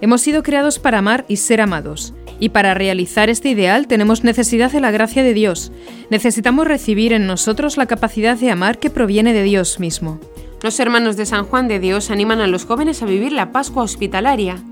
Hemos 0.00 0.20
sido 0.20 0.44
creados 0.44 0.78
para 0.78 0.98
amar 0.98 1.24
y 1.26 1.38
ser 1.38 1.62
amados. 1.62 2.14
Y 2.40 2.50
para 2.50 2.74
realizar 2.74 3.30
este 3.30 3.48
ideal 3.50 3.86
tenemos 3.86 4.24
necesidad 4.24 4.70
de 4.70 4.80
la 4.80 4.90
gracia 4.90 5.22
de 5.22 5.34
Dios. 5.34 5.72
Necesitamos 6.10 6.66
recibir 6.66 7.12
en 7.12 7.26
nosotros 7.26 7.76
la 7.76 7.86
capacidad 7.86 8.36
de 8.36 8.50
amar 8.50 8.78
que 8.78 8.90
proviene 8.90 9.32
de 9.32 9.42
Dios 9.42 9.80
mismo. 9.80 10.20
Los 10.62 10.80
hermanos 10.80 11.16
de 11.16 11.26
San 11.26 11.44
Juan 11.44 11.68
de 11.68 11.78
Dios 11.78 12.10
animan 12.10 12.40
a 12.40 12.46
los 12.46 12.64
jóvenes 12.64 13.02
a 13.02 13.06
vivir 13.06 13.32
la 13.32 13.52
Pascua 13.52 13.84
hospitalaria. 13.84 14.62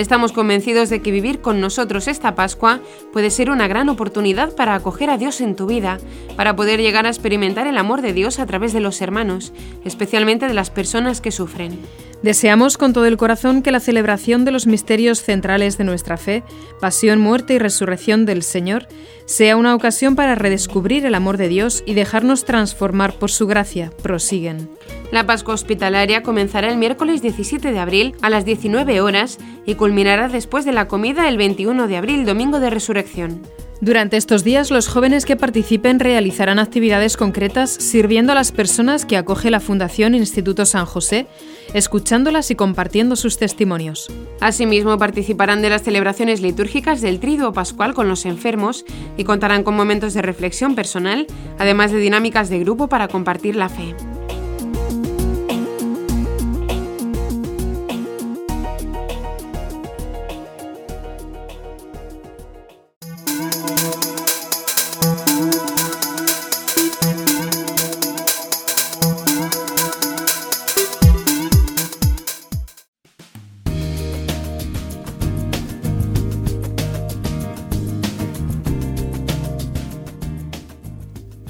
Estamos 0.00 0.32
convencidos 0.32 0.88
de 0.88 1.02
que 1.02 1.10
vivir 1.10 1.42
con 1.42 1.60
nosotros 1.60 2.08
esta 2.08 2.34
Pascua 2.34 2.80
puede 3.12 3.28
ser 3.28 3.50
una 3.50 3.68
gran 3.68 3.90
oportunidad 3.90 4.54
para 4.56 4.74
acoger 4.74 5.10
a 5.10 5.18
Dios 5.18 5.42
en 5.42 5.54
tu 5.54 5.66
vida, 5.66 5.98
para 6.36 6.56
poder 6.56 6.80
llegar 6.80 7.04
a 7.04 7.10
experimentar 7.10 7.66
el 7.66 7.76
amor 7.76 8.00
de 8.00 8.14
Dios 8.14 8.38
a 8.38 8.46
través 8.46 8.72
de 8.72 8.80
los 8.80 9.02
hermanos, 9.02 9.52
especialmente 9.84 10.48
de 10.48 10.54
las 10.54 10.70
personas 10.70 11.20
que 11.20 11.30
sufren. 11.30 11.78
Deseamos 12.22 12.78
con 12.78 12.94
todo 12.94 13.04
el 13.04 13.18
corazón 13.18 13.60
que 13.60 13.72
la 13.72 13.80
celebración 13.80 14.46
de 14.46 14.52
los 14.52 14.66
misterios 14.66 15.22
centrales 15.22 15.76
de 15.76 15.84
nuestra 15.84 16.16
fe, 16.16 16.44
pasión, 16.80 17.20
muerte 17.20 17.52
y 17.52 17.58
resurrección 17.58 18.24
del 18.24 18.42
Señor, 18.42 18.88
sea 19.30 19.56
una 19.56 19.76
ocasión 19.76 20.16
para 20.16 20.34
redescubrir 20.34 21.06
el 21.06 21.14
amor 21.14 21.36
de 21.36 21.46
Dios 21.46 21.84
y 21.86 21.94
dejarnos 21.94 22.44
transformar 22.44 23.14
por 23.14 23.30
su 23.30 23.46
gracia, 23.46 23.92
prosiguen. 24.02 24.68
La 25.12 25.24
Pascua 25.24 25.54
Hospitalaria 25.54 26.24
comenzará 26.24 26.68
el 26.68 26.76
miércoles 26.76 27.22
17 27.22 27.70
de 27.70 27.78
abril 27.78 28.16
a 28.22 28.28
las 28.28 28.44
19 28.44 29.00
horas 29.00 29.38
y 29.64 29.76
culminará 29.76 30.28
después 30.28 30.64
de 30.64 30.72
la 30.72 30.88
comida 30.88 31.28
el 31.28 31.36
21 31.36 31.86
de 31.86 31.96
abril, 31.96 32.26
domingo 32.26 32.58
de 32.58 32.70
resurrección. 32.70 33.42
Durante 33.80 34.18
estos 34.18 34.44
días, 34.44 34.70
los 34.70 34.88
jóvenes 34.88 35.24
que 35.24 35.36
participen 35.36 36.00
realizarán 36.00 36.58
actividades 36.58 37.16
concretas 37.16 37.70
sirviendo 37.70 38.32
a 38.32 38.34
las 38.34 38.52
personas 38.52 39.06
que 39.06 39.16
acoge 39.16 39.50
la 39.50 39.58
Fundación 39.58 40.14
Instituto 40.14 40.66
San 40.66 40.84
José, 40.84 41.26
escuchándolas 41.72 42.50
y 42.50 42.56
compartiendo 42.56 43.16
sus 43.16 43.38
testimonios. 43.38 44.12
Asimismo, 44.42 44.98
participarán 44.98 45.62
de 45.62 45.70
las 45.70 45.82
celebraciones 45.82 46.42
litúrgicas 46.42 47.00
del 47.00 47.20
Triduo 47.20 47.54
Pascual 47.54 47.94
con 47.94 48.06
los 48.06 48.26
enfermos 48.26 48.84
y 49.16 49.24
contarán 49.24 49.62
con 49.62 49.76
momentos 49.76 50.12
de 50.12 50.20
reflexión 50.20 50.74
personal, 50.74 51.26
además 51.58 51.90
de 51.90 52.00
dinámicas 52.00 52.50
de 52.50 52.58
grupo 52.58 52.88
para 52.88 53.08
compartir 53.08 53.56
la 53.56 53.70
fe. 53.70 53.94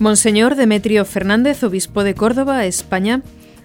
Monseñor 0.01 0.55
Demetrio 0.55 1.05
Fernández, 1.05 1.63
obispo 1.63 2.05
de 2.05 2.15
Córdoba, 2.15 2.65
España, 2.65 3.21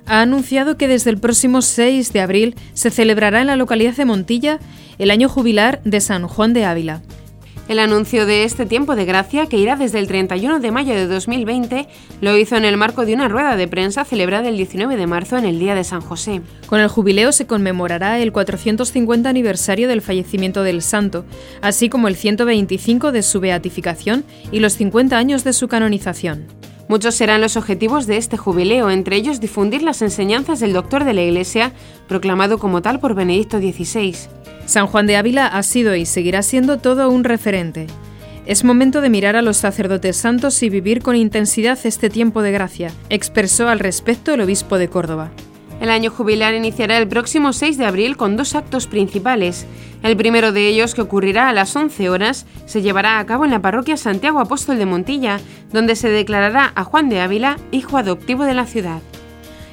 ha 0.06 0.20
anunciado 0.20 0.76
que 0.76 0.90
desde 0.90 1.10
el 1.10 1.18
próximo 1.18 1.62
6 1.62 2.12
de 2.12 2.20
abril 2.20 2.56
se 2.74 2.90
celebrará 2.90 3.40
en 3.40 3.48
la 3.48 3.56
localidad 3.56 3.96
de 3.96 4.04
Montilla 4.04 4.60
el 4.98 5.12
año 5.12 5.30
jubilar 5.30 5.80
de 5.86 6.02
San 6.02 6.28
Juan 6.28 6.52
de 6.52 6.66
Ávila. 6.66 7.02
El 7.68 7.80
anuncio 7.80 8.28
de 8.28 8.44
este 8.44 8.68
tiempo 8.68 8.96
de 8.96 9.06
gracia, 9.06 9.48
que 9.48 9.58
irá 9.58 9.76
desde 9.76 9.98
el 9.98 10.06
31 10.06 10.60
de 10.60 10.70
mayo 10.70 10.94
de 10.94 11.08
2020, 11.08 11.88
lo 12.22 12.38
hizo 12.38 12.58
en 12.58 12.64
el 12.64 12.78
marco 12.78 13.08
de 13.08 13.16
una 13.16 13.28
rueda 13.28 13.56
de 13.56 13.68
prensa 13.68 14.06
celebrada 14.06 14.50
el 14.50 14.58
19 14.58 14.96
de 14.96 15.08
marzo 15.08 15.36
en 15.36 15.46
el 15.46 15.58
Día 15.58 15.74
de 15.74 15.84
San 15.84 16.02
José. 16.02 16.42
Con 16.68 16.80
el 16.80 16.90
jubileo 16.90 17.32
se 17.32 17.48
conmemorará 17.48 18.20
el 18.20 18.32
450 18.32 19.28
aniversario 19.28 19.88
del 19.88 20.04
fallecimiento 20.04 20.62
del 20.62 20.84
santo, 20.84 21.26
así 21.64 21.90
como 21.90 22.08
el 22.08 22.16
125 22.16 23.12
de 23.12 23.24
su 23.24 23.40
beatificación 23.40 24.26
y 24.52 24.60
los 24.60 24.74
50 24.74 25.18
años 25.18 25.44
de 25.44 25.54
su 25.54 25.68
canonización. 25.68 26.46
Muchos 26.88 27.16
serán 27.16 27.42
los 27.42 27.58
objetivos 27.58 28.06
de 28.06 28.18
este 28.18 28.38
jubileo, 28.38 28.92
entre 28.92 29.16
ellos 29.16 29.40
difundir 29.40 29.82
las 29.82 30.04
enseñanzas 30.04 30.60
del 30.60 30.74
doctor 30.74 31.04
de 31.04 31.16
la 31.16 31.24
Iglesia, 31.24 31.74
proclamado 32.08 32.60
como 32.60 32.84
tal 32.84 33.00
por 33.00 33.16
Benedicto 33.16 33.58
XVI. 33.58 34.16
San 34.66 34.88
Juan 34.88 35.08
de 35.08 35.18
Ávila 35.18 35.48
ha 35.48 35.64
sido 35.64 35.96
y 35.96 36.06
seguirá 36.06 36.42
siendo 36.42 36.78
todo 36.78 37.10
un 37.10 37.24
referente. 37.24 37.88
Es 38.46 38.64
momento 38.64 39.02
de 39.02 39.10
mirar 39.10 39.36
a 39.36 39.42
los 39.42 39.58
sacerdotes 39.58 40.18
santos 40.18 40.62
y 40.62 40.70
vivir 40.70 41.02
con 41.02 41.16
intensidad 41.16 41.80
este 41.84 42.10
tiempo 42.10 42.42
de 42.42 42.52
gracia, 42.52 42.92
expresó 43.10 43.70
al 43.70 43.80
respecto 43.80 44.34
el 44.34 44.42
obispo 44.42 44.78
de 44.78 44.88
Córdoba. 44.88 45.32
El 45.82 45.90
año 45.90 46.10
jubilar 46.10 46.54
iniciará 46.54 46.98
el 46.98 47.08
próximo 47.08 47.54
6 47.54 47.78
de 47.78 47.86
abril 47.86 48.18
con 48.18 48.38
dos 48.38 48.56
actos 48.56 48.88
principales. 48.88 49.66
El 50.04 50.16
primero 50.16 50.52
de 50.52 50.68
ellos, 50.68 50.96
que 50.96 51.02
ocurrirá 51.02 51.50
a 51.50 51.54
las 51.54 51.76
11 51.76 52.10
horas, 52.10 52.46
se 52.66 52.82
llevará 52.82 53.20
a 53.20 53.26
cabo 53.26 53.46
en 53.46 53.52
la 53.52 53.62
parroquia 53.62 53.98
Santiago 53.98 54.40
Apóstol 54.40 54.78
de 54.78 54.86
Montilla, 54.86 55.40
donde 55.74 55.96
se 55.96 56.10
declarará 56.10 56.72
a 56.76 56.84
Juan 56.86 57.10
de 57.10 57.20
Ávila 57.20 57.58
hijo 57.72 57.98
adoptivo 57.98 58.46
de 58.46 58.54
la 58.54 58.66
ciudad. 58.66 59.02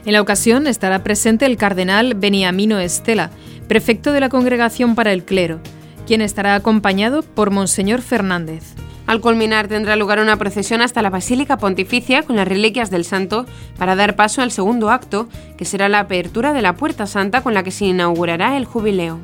En 0.04 0.14
la 0.14 0.20
ocasión 0.20 0.66
estará 0.66 1.04
presente 1.04 1.46
el 1.46 1.56
cardenal 1.56 2.14
Beniamino 2.14 2.80
Estela, 2.80 3.30
prefecto 3.72 4.12
de 4.12 4.20
la 4.20 4.28
Congregación 4.28 4.94
para 4.94 5.14
el 5.14 5.24
Clero, 5.24 5.58
quien 6.06 6.20
estará 6.20 6.54
acompañado 6.54 7.22
por 7.22 7.50
Monseñor 7.50 8.02
Fernández. 8.02 8.74
Al 9.06 9.22
culminar 9.22 9.66
tendrá 9.66 9.96
lugar 9.96 10.20
una 10.20 10.36
procesión 10.36 10.82
hasta 10.82 11.00
la 11.00 11.08
Basílica 11.08 11.56
Pontificia 11.56 12.22
con 12.22 12.36
las 12.36 12.46
reliquias 12.46 12.90
del 12.90 13.06
santo 13.06 13.46
para 13.78 13.96
dar 13.96 14.14
paso 14.14 14.42
al 14.42 14.50
segundo 14.50 14.90
acto, 14.90 15.26
que 15.56 15.64
será 15.64 15.88
la 15.88 16.00
apertura 16.00 16.52
de 16.52 16.60
la 16.60 16.74
Puerta 16.74 17.06
Santa 17.06 17.42
con 17.42 17.54
la 17.54 17.62
que 17.62 17.70
se 17.70 17.86
inaugurará 17.86 18.58
el 18.58 18.66
jubileo. 18.66 19.20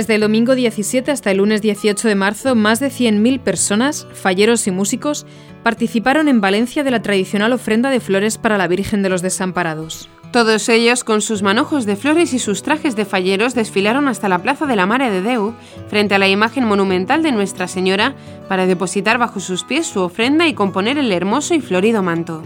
Desde 0.00 0.14
el 0.14 0.22
domingo 0.22 0.54
17 0.54 1.10
hasta 1.10 1.30
el 1.30 1.36
lunes 1.36 1.60
18 1.60 2.08
de 2.08 2.14
marzo, 2.14 2.54
más 2.54 2.80
de 2.80 2.86
100.000 2.86 3.38
personas, 3.38 4.06
falleros 4.14 4.66
y 4.66 4.70
músicos, 4.70 5.26
participaron 5.62 6.26
en 6.26 6.40
Valencia 6.40 6.82
de 6.82 6.90
la 6.90 7.02
tradicional 7.02 7.52
ofrenda 7.52 7.90
de 7.90 8.00
flores 8.00 8.38
para 8.38 8.56
la 8.56 8.66
Virgen 8.66 9.02
de 9.02 9.10
los 9.10 9.20
Desamparados. 9.20 10.08
Todos 10.32 10.70
ellos, 10.70 11.04
con 11.04 11.20
sus 11.20 11.42
manojos 11.42 11.84
de 11.84 11.96
flores 11.96 12.32
y 12.32 12.38
sus 12.38 12.62
trajes 12.62 12.96
de 12.96 13.04
falleros, 13.04 13.54
desfilaron 13.54 14.08
hasta 14.08 14.30
la 14.30 14.38
Plaza 14.38 14.64
de 14.64 14.76
la 14.76 14.86
Mare 14.86 15.10
de 15.10 15.20
Deu, 15.20 15.52
frente 15.88 16.14
a 16.14 16.18
la 16.18 16.28
imagen 16.28 16.64
monumental 16.64 17.22
de 17.22 17.32
Nuestra 17.32 17.68
Señora, 17.68 18.14
para 18.48 18.64
depositar 18.64 19.18
bajo 19.18 19.38
sus 19.38 19.64
pies 19.64 19.86
su 19.86 20.00
ofrenda 20.00 20.48
y 20.48 20.54
componer 20.54 20.96
el 20.96 21.12
hermoso 21.12 21.52
y 21.52 21.60
florido 21.60 22.02
manto. 22.02 22.42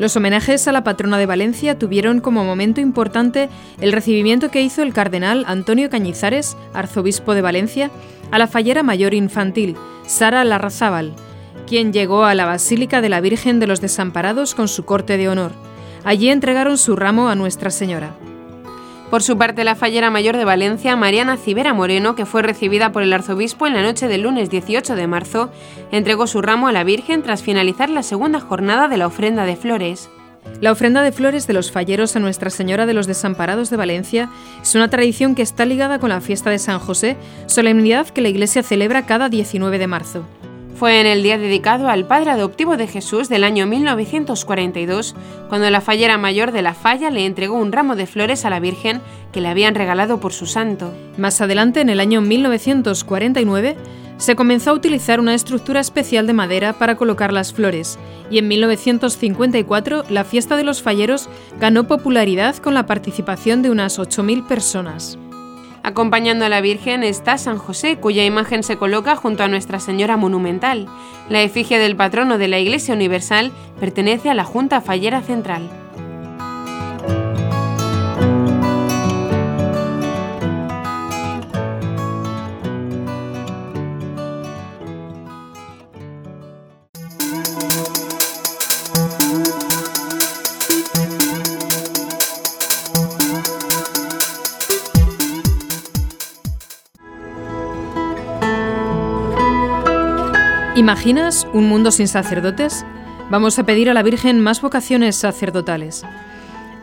Los 0.00 0.16
homenajes 0.16 0.66
a 0.66 0.72
la 0.72 0.82
patrona 0.82 1.18
de 1.18 1.26
Valencia 1.26 1.78
tuvieron 1.78 2.20
como 2.20 2.42
momento 2.42 2.80
importante 2.80 3.50
el 3.82 3.92
recibimiento 3.92 4.50
que 4.50 4.62
hizo 4.62 4.82
el 4.82 4.94
cardenal 4.94 5.44
Antonio 5.46 5.90
Cañizares, 5.90 6.56
arzobispo 6.72 7.34
de 7.34 7.42
Valencia, 7.42 7.90
a 8.30 8.38
la 8.38 8.46
fallera 8.46 8.82
mayor 8.82 9.12
infantil, 9.12 9.76
Sara 10.06 10.42
Larrazábal, 10.42 11.12
quien 11.66 11.92
llegó 11.92 12.24
a 12.24 12.34
la 12.34 12.46
Basílica 12.46 13.02
de 13.02 13.10
la 13.10 13.20
Virgen 13.20 13.60
de 13.60 13.66
los 13.66 13.82
Desamparados 13.82 14.54
con 14.54 14.68
su 14.68 14.86
corte 14.86 15.18
de 15.18 15.28
honor. 15.28 15.52
Allí 16.02 16.30
entregaron 16.30 16.78
su 16.78 16.96
ramo 16.96 17.28
a 17.28 17.34
Nuestra 17.34 17.70
Señora. 17.70 18.14
Por 19.10 19.24
su 19.24 19.36
parte, 19.36 19.64
la 19.64 19.74
fallera 19.74 20.08
mayor 20.08 20.36
de 20.36 20.44
Valencia, 20.44 20.94
Mariana 20.94 21.36
Cibera 21.36 21.74
Moreno, 21.74 22.14
que 22.14 22.26
fue 22.26 22.42
recibida 22.42 22.92
por 22.92 23.02
el 23.02 23.12
arzobispo 23.12 23.66
en 23.66 23.74
la 23.74 23.82
noche 23.82 24.06
del 24.06 24.22
lunes 24.22 24.50
18 24.50 24.94
de 24.94 25.08
marzo, 25.08 25.50
entregó 25.90 26.28
su 26.28 26.40
ramo 26.40 26.68
a 26.68 26.72
la 26.72 26.84
Virgen 26.84 27.24
tras 27.24 27.42
finalizar 27.42 27.90
la 27.90 28.04
segunda 28.04 28.38
jornada 28.38 28.86
de 28.86 28.96
la 28.98 29.08
ofrenda 29.08 29.46
de 29.46 29.56
flores. 29.56 30.08
La 30.60 30.70
ofrenda 30.70 31.02
de 31.02 31.10
flores 31.10 31.48
de 31.48 31.54
los 31.54 31.72
falleros 31.72 32.14
a 32.14 32.20
Nuestra 32.20 32.50
Señora 32.50 32.86
de 32.86 32.94
los 32.94 33.08
Desamparados 33.08 33.68
de 33.68 33.76
Valencia 33.76 34.30
es 34.62 34.76
una 34.76 34.88
tradición 34.88 35.34
que 35.34 35.42
está 35.42 35.66
ligada 35.66 35.98
con 35.98 36.10
la 36.10 36.20
fiesta 36.20 36.50
de 36.50 36.60
San 36.60 36.78
José, 36.78 37.16
solemnidad 37.46 38.08
que 38.08 38.20
la 38.20 38.28
Iglesia 38.28 38.62
celebra 38.62 39.06
cada 39.06 39.28
19 39.28 39.78
de 39.78 39.86
marzo. 39.88 40.24
Fue 40.80 40.98
en 40.98 41.06
el 41.06 41.22
día 41.22 41.36
dedicado 41.36 41.90
al 41.90 42.06
padre 42.06 42.30
adoptivo 42.30 42.78
de 42.78 42.86
Jesús 42.86 43.28
del 43.28 43.44
año 43.44 43.66
1942, 43.66 45.14
cuando 45.50 45.68
la 45.68 45.82
fallera 45.82 46.16
mayor 46.16 46.52
de 46.52 46.62
la 46.62 46.72
falla 46.72 47.10
le 47.10 47.26
entregó 47.26 47.56
un 47.56 47.70
ramo 47.70 47.96
de 47.96 48.06
flores 48.06 48.46
a 48.46 48.50
la 48.50 48.60
Virgen 48.60 49.02
que 49.30 49.42
le 49.42 49.48
habían 49.48 49.74
regalado 49.74 50.20
por 50.20 50.32
su 50.32 50.46
santo. 50.46 50.94
Más 51.18 51.42
adelante, 51.42 51.82
en 51.82 51.90
el 51.90 52.00
año 52.00 52.22
1949, 52.22 53.76
se 54.16 54.36
comenzó 54.36 54.70
a 54.70 54.72
utilizar 54.72 55.20
una 55.20 55.34
estructura 55.34 55.80
especial 55.80 56.26
de 56.26 56.32
madera 56.32 56.72
para 56.72 56.96
colocar 56.96 57.30
las 57.30 57.52
flores, 57.52 57.98
y 58.30 58.38
en 58.38 58.48
1954 58.48 60.04
la 60.08 60.24
fiesta 60.24 60.56
de 60.56 60.64
los 60.64 60.80
falleros 60.80 61.28
ganó 61.60 61.86
popularidad 61.88 62.56
con 62.56 62.72
la 62.72 62.86
participación 62.86 63.60
de 63.60 63.68
unas 63.68 63.98
8.000 63.98 64.46
personas. 64.46 65.18
Acompañando 65.82 66.44
a 66.44 66.50
la 66.50 66.60
Virgen 66.60 67.02
está 67.02 67.38
San 67.38 67.56
José, 67.56 67.96
cuya 67.96 68.24
imagen 68.24 68.62
se 68.62 68.76
coloca 68.76 69.16
junto 69.16 69.42
a 69.42 69.48
Nuestra 69.48 69.80
Señora 69.80 70.18
Monumental. 70.18 70.86
La 71.30 71.42
efigie 71.42 71.78
del 71.78 71.96
patrono 71.96 72.36
de 72.36 72.48
la 72.48 72.58
Iglesia 72.58 72.94
Universal 72.94 73.50
pertenece 73.78 74.28
a 74.28 74.34
la 74.34 74.44
Junta 74.44 74.82
Fallera 74.82 75.22
Central. 75.22 75.79
¿Imaginas 100.76 101.48
un 101.52 101.68
mundo 101.68 101.90
sin 101.90 102.06
sacerdotes? 102.06 102.86
Vamos 103.28 103.58
a 103.58 103.64
pedir 103.64 103.90
a 103.90 103.94
la 103.94 104.04
Virgen 104.04 104.38
más 104.38 104.62
vocaciones 104.62 105.16
sacerdotales. 105.16 106.04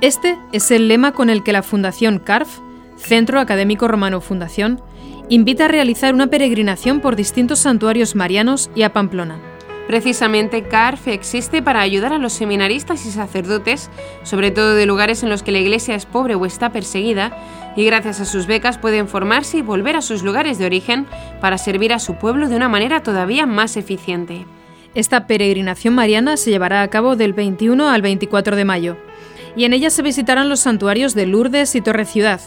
Este 0.02 0.38
es 0.52 0.72
el 0.72 0.90
lema 0.90 1.14
con 1.14 1.30
el 1.30 1.42
que 1.42 1.54
la 1.54 1.64
Fundación 1.64 2.20
CARF, 2.20 2.60
Centro 2.98 3.40
Académico 3.40 3.88
Romano 3.88 4.20
Fundación, 4.20 4.82
invita 5.30 5.66
a 5.66 5.70
realizar 5.70 6.14
una 6.14 6.28
peregrinación 6.28 7.00
por 7.00 7.16
distintos 7.16 7.60
santuarios 7.60 8.14
marianos 8.14 8.70
y 8.76 8.82
a 8.82 8.92
Pamplona. 8.92 9.40
Precisamente 9.88 10.64
CARF 10.64 11.08
existe 11.08 11.62
para 11.62 11.80
ayudar 11.80 12.12
a 12.12 12.18
los 12.18 12.34
seminaristas 12.34 13.06
y 13.06 13.12
sacerdotes, 13.12 13.90
sobre 14.24 14.52
todo 14.52 14.76
de 14.76 14.86
lugares 14.86 15.24
en 15.24 15.30
los 15.30 15.44
que 15.44 15.54
la 15.54 15.60
iglesia 15.60 15.96
es 15.96 16.06
pobre 16.06 16.36
o 16.36 16.46
está 16.46 16.72
perseguida, 16.72 17.38
y 17.78 17.86
gracias 17.86 18.20
a 18.20 18.26
sus 18.26 18.48
becas 18.48 18.78
pueden 18.78 19.08
formarse 19.08 19.60
y 19.60 19.62
volver 19.62 19.96
a 19.96 20.02
sus 20.02 20.24
lugares 20.24 20.58
de 20.58 20.66
origen 20.66 21.08
para 21.40 21.58
servir 21.58 21.94
a 21.94 22.00
su 22.00 22.16
pueblo 22.16 22.50
de 22.50 22.58
una 22.58 22.68
manera 22.68 23.02
todavía 23.02 23.46
más 23.46 23.78
eficiente. 23.78 24.46
Esta 24.94 25.26
peregrinación 25.26 25.96
mariana 25.96 26.36
se 26.36 26.50
llevará 26.50 26.82
a 26.82 26.90
cabo 26.90 27.16
del 27.16 27.32
21 27.32 27.88
al 27.88 28.02
24 28.02 28.56
de 28.56 28.66
mayo 28.66 28.98
y 29.58 29.66
en 29.66 29.74
ella 29.74 29.90
se 29.90 30.04
visitarán 30.04 30.48
los 30.48 30.62
santuarios 30.62 31.16
de 31.16 31.26
Lourdes 31.26 31.74
y 31.76 31.82
Torre 31.82 32.06
Ciudad, 32.06 32.40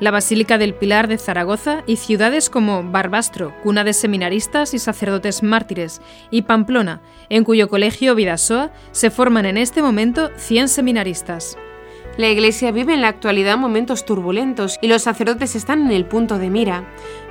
la 0.00 0.10
Basílica 0.10 0.58
del 0.58 0.74
Pilar 0.74 1.08
de 1.08 1.16
Zaragoza 1.16 1.82
y 1.86 1.96
ciudades 1.96 2.50
como 2.50 2.84
Barbastro, 2.84 3.54
cuna 3.62 3.84
de 3.84 3.94
seminaristas 3.94 4.74
y 4.74 4.78
sacerdotes 4.78 5.42
mártires, 5.42 6.02
y 6.30 6.42
Pamplona, 6.42 7.00
en 7.30 7.42
cuyo 7.42 7.68
colegio 7.68 8.14
Vidasoa 8.14 8.70
se 8.92 9.10
forman 9.10 9.46
en 9.46 9.56
este 9.56 9.80
momento 9.80 10.30
100 10.36 10.68
seminaristas. 10.68 11.56
La 12.18 12.28
Iglesia 12.28 12.70
vive 12.70 12.92
en 12.92 13.00
la 13.00 13.08
actualidad 13.08 13.56
momentos 13.56 14.04
turbulentos 14.04 14.76
y 14.82 14.88
los 14.88 15.02
sacerdotes 15.02 15.54
están 15.54 15.86
en 15.86 15.92
el 15.92 16.04
punto 16.04 16.38
de 16.38 16.50
mira. 16.50 16.84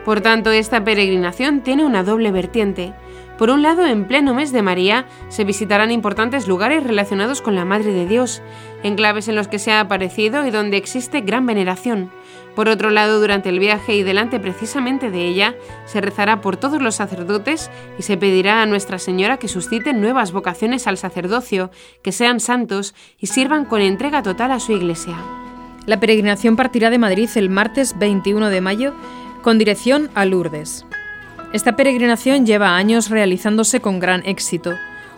Por 0.04 0.22
tanto, 0.22 0.50
esta 0.50 0.84
peregrinación 0.84 1.62
tiene 1.62 1.86
una 1.86 2.04
doble 2.04 2.32
vertiente. 2.32 2.94
Por 3.38 3.52
un 3.52 3.62
lado, 3.62 3.86
en 3.86 4.06
pleno 4.06 4.34
mes 4.34 4.52
de 4.52 4.64
María, 4.64 5.06
se 5.30 5.44
visitarán 5.44 5.92
importantes 5.92 6.48
lugares 6.48 6.84
relacionados 6.84 7.44
con 7.44 7.56
la 7.56 7.66
Madre 7.66 7.94
de 7.94 8.08
Dios, 8.08 8.42
enclaves 8.82 9.28
en 9.28 9.36
los 9.36 9.48
que 9.48 9.60
se 9.60 9.72
ha 9.72 9.80
aparecido 9.80 10.48
y 10.48 10.50
donde 10.50 10.78
existe 10.78 11.22
gran 11.22 11.46
veneración. 11.46 12.10
Por 12.56 12.68
otro 12.68 12.90
lado, 12.90 13.20
durante 13.20 13.50
el 13.50 13.60
viaje 13.60 13.96
y 13.96 14.02
delante 14.02 14.40
precisamente 14.40 15.12
de 15.12 15.28
ella, 15.28 15.54
se 15.86 16.02
rezará 16.02 16.42
por 16.42 16.58
todos 16.58 16.82
los 16.82 16.96
sacerdotes 16.96 17.70
y 18.00 18.02
se 18.02 18.18
pedirá 18.18 18.64
a 18.64 18.66
Nuestra 18.66 18.98
Señora 18.98 19.38
que 19.38 19.48
susciten 19.48 20.02
nuevas 20.02 20.32
vocaciones 20.32 20.88
al 20.88 20.98
sacerdocio, 20.98 21.70
que 22.02 22.12
sean 22.12 22.40
santos 22.40 22.96
y 23.20 23.28
sirvan 23.28 23.66
con 23.66 23.82
entrega 23.82 24.24
total 24.24 24.52
a 24.52 24.60
su 24.60 24.72
Iglesia. 24.72 25.16
La 25.86 26.00
peregrinación 26.00 26.56
partirá 26.56 26.90
de 26.90 26.98
Madrid 26.98 27.30
el 27.36 27.52
martes 27.52 28.00
21 28.00 28.50
de 28.50 28.62
mayo 28.62 28.94
con 29.44 29.60
dirección 29.60 30.10
a 30.16 30.26
Lourdes. 30.26 30.87
Esta 31.54 31.76
peregrinación 31.76 32.46
lleva 32.46 32.76
años 32.76 33.10
realizándose 33.10 33.80
con 33.80 34.00
gran 34.00 34.26
éxito. 34.26 34.74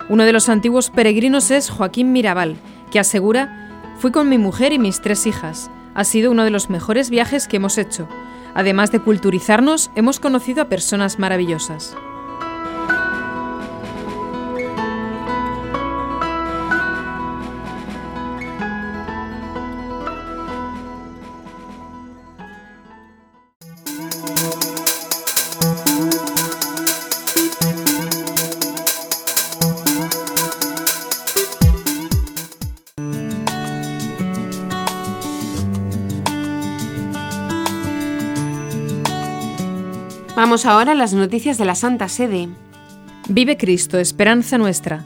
Uno 0.09 0.25
de 0.25 0.33
los 0.33 0.47
antiguos 0.47 0.91
peregrinos 0.91 1.49
es 1.49 1.69
Joaquín 1.69 2.11
Mirabal, 2.11 2.55
que 2.91 2.99
asegura, 2.99 3.69
fui 3.97 4.11
con 4.11 4.29
mi 4.29 4.37
mujer 4.37 4.71
y 4.71 4.79
mis 4.79 5.01
tres 5.01 5.25
hijas. 5.25 5.71
Ha 5.95 6.03
sido 6.03 6.31
uno 6.31 6.43
de 6.43 6.51
los 6.51 6.69
mejores 6.69 7.09
viajes 7.09 7.47
que 7.47 7.57
hemos 7.57 7.77
hecho. 7.77 8.07
Además 8.53 8.91
de 8.91 8.99
culturizarnos, 8.99 9.91
hemos 9.95 10.19
conocido 10.19 10.61
a 10.61 10.69
personas 10.69 11.17
maravillosas. 11.19 11.95
Vamos 40.49 40.65
ahora 40.65 40.95
las 40.95 41.13
noticias 41.13 41.59
de 41.59 41.65
la 41.65 41.75
Santa 41.75 42.09
Sede. 42.09 42.49
Vive 43.27 43.55
Cristo, 43.55 43.99
esperanza 43.99 44.57
nuestra. 44.57 45.03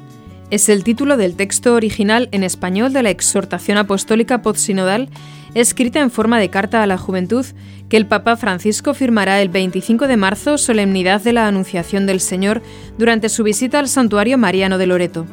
Es 0.52 0.70
el 0.70 0.86
título 0.86 1.18
del 1.18 1.36
texto 1.36 1.74
original 1.74 2.30
en 2.32 2.46
español 2.46 2.94
de 2.94 3.04
la 3.04 3.10
exhortación 3.10 3.78
apostólica 3.78 4.42
postsinodal, 4.42 5.10
escrita 5.54 6.00
en 6.00 6.12
forma 6.12 6.40
de 6.40 6.50
carta 6.50 6.82
a 6.82 6.88
la 6.88 6.98
juventud, 6.98 7.46
que 7.90 7.98
el 7.98 8.08
Papa 8.08 8.38
Francisco 8.38 8.94
firmará 8.94 9.42
el 9.42 9.50
25 9.50 10.08
de 10.08 10.16
marzo, 10.16 10.58
solemnidad 10.58 11.20
de 11.20 11.34
la 11.34 11.46
Anunciación 11.46 12.06
del 12.06 12.22
Señor, 12.22 12.62
durante 12.98 13.28
su 13.28 13.44
visita 13.44 13.80
al 13.80 13.90
Santuario 13.90 14.38
Mariano 14.38 14.78
de 14.78 14.88
Loreto. 14.88 15.26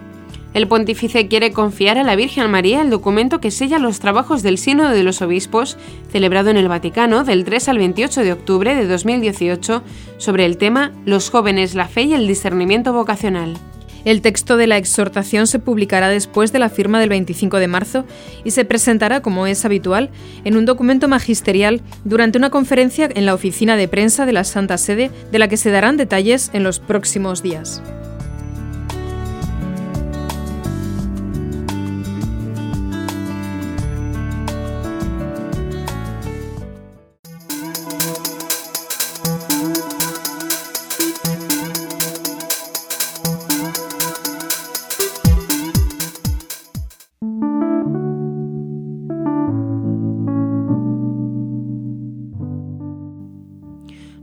El 0.53 0.67
pontífice 0.67 1.29
quiere 1.29 1.53
confiar 1.53 1.97
a 1.97 2.03
la 2.03 2.17
Virgen 2.17 2.51
María 2.51 2.83
el 2.83 2.91
documento 2.91 3.41
que 3.41 3.53
sella 3.53 3.79
los 3.79 4.01
trabajos 4.01 4.43
del 4.43 4.59
Sínodo 4.59 4.91
de 4.91 5.05
los 5.05 5.23
Obispos, 5.23 5.79
celebrado 6.11 6.51
en 6.51 6.57
el 6.57 6.67
Vaticano 6.67 7.23
del 7.23 7.45
3 7.45 7.69
al 7.69 7.79
28 7.79 8.23
de 8.23 8.33
octubre 8.33 8.75
de 8.75 8.87
2018, 8.89 9.85
sobre 10.19 10.45
el 10.47 10.57
tema 10.57 10.93
Los 11.05 11.31
jóvenes, 11.31 11.77
la 11.77 11.87
fe 11.87 12.03
y 12.03 12.15
el 12.15 12.27
discernimiento 12.27 12.93
vocacional. 12.93 13.57
El 14.05 14.23
texto 14.23 14.57
de 14.57 14.67
la 14.67 14.77
exhortación 14.77 15.47
se 15.47 15.59
publicará 15.61 16.09
después 16.09 16.53
de 16.53 16.59
la 16.59 16.71
firma 16.71 16.99
del 16.99 17.11
25 17.11 17.59
de 17.59 17.69
marzo 17.69 18.05
y 18.43 18.51
se 18.51 18.65
presentará, 18.65 19.21
como 19.21 19.47
es 19.47 19.65
habitual, 19.65 20.11
en 20.45 20.57
un 20.57 20.65
documento 20.65 21.07
magisterial 21.07 21.81
durante 22.05 22.39
una 22.39 22.51
conferencia 22.51 23.09
en 23.15 23.27
la 23.27 23.35
oficina 23.35 23.77
de 23.77 23.89
prensa 23.89 24.27
de 24.27 24.33
la 24.33 24.45
Santa 24.45 24.79
Sede, 24.79 25.13
de 25.31 25.39
la 25.39 25.49
que 25.49 25.59
se 25.59 25.71
darán 25.71 25.97
detalles 25.97 26.51
en 26.55 26.65
los 26.65 26.81
próximos 26.81 27.43
días. 27.43 27.83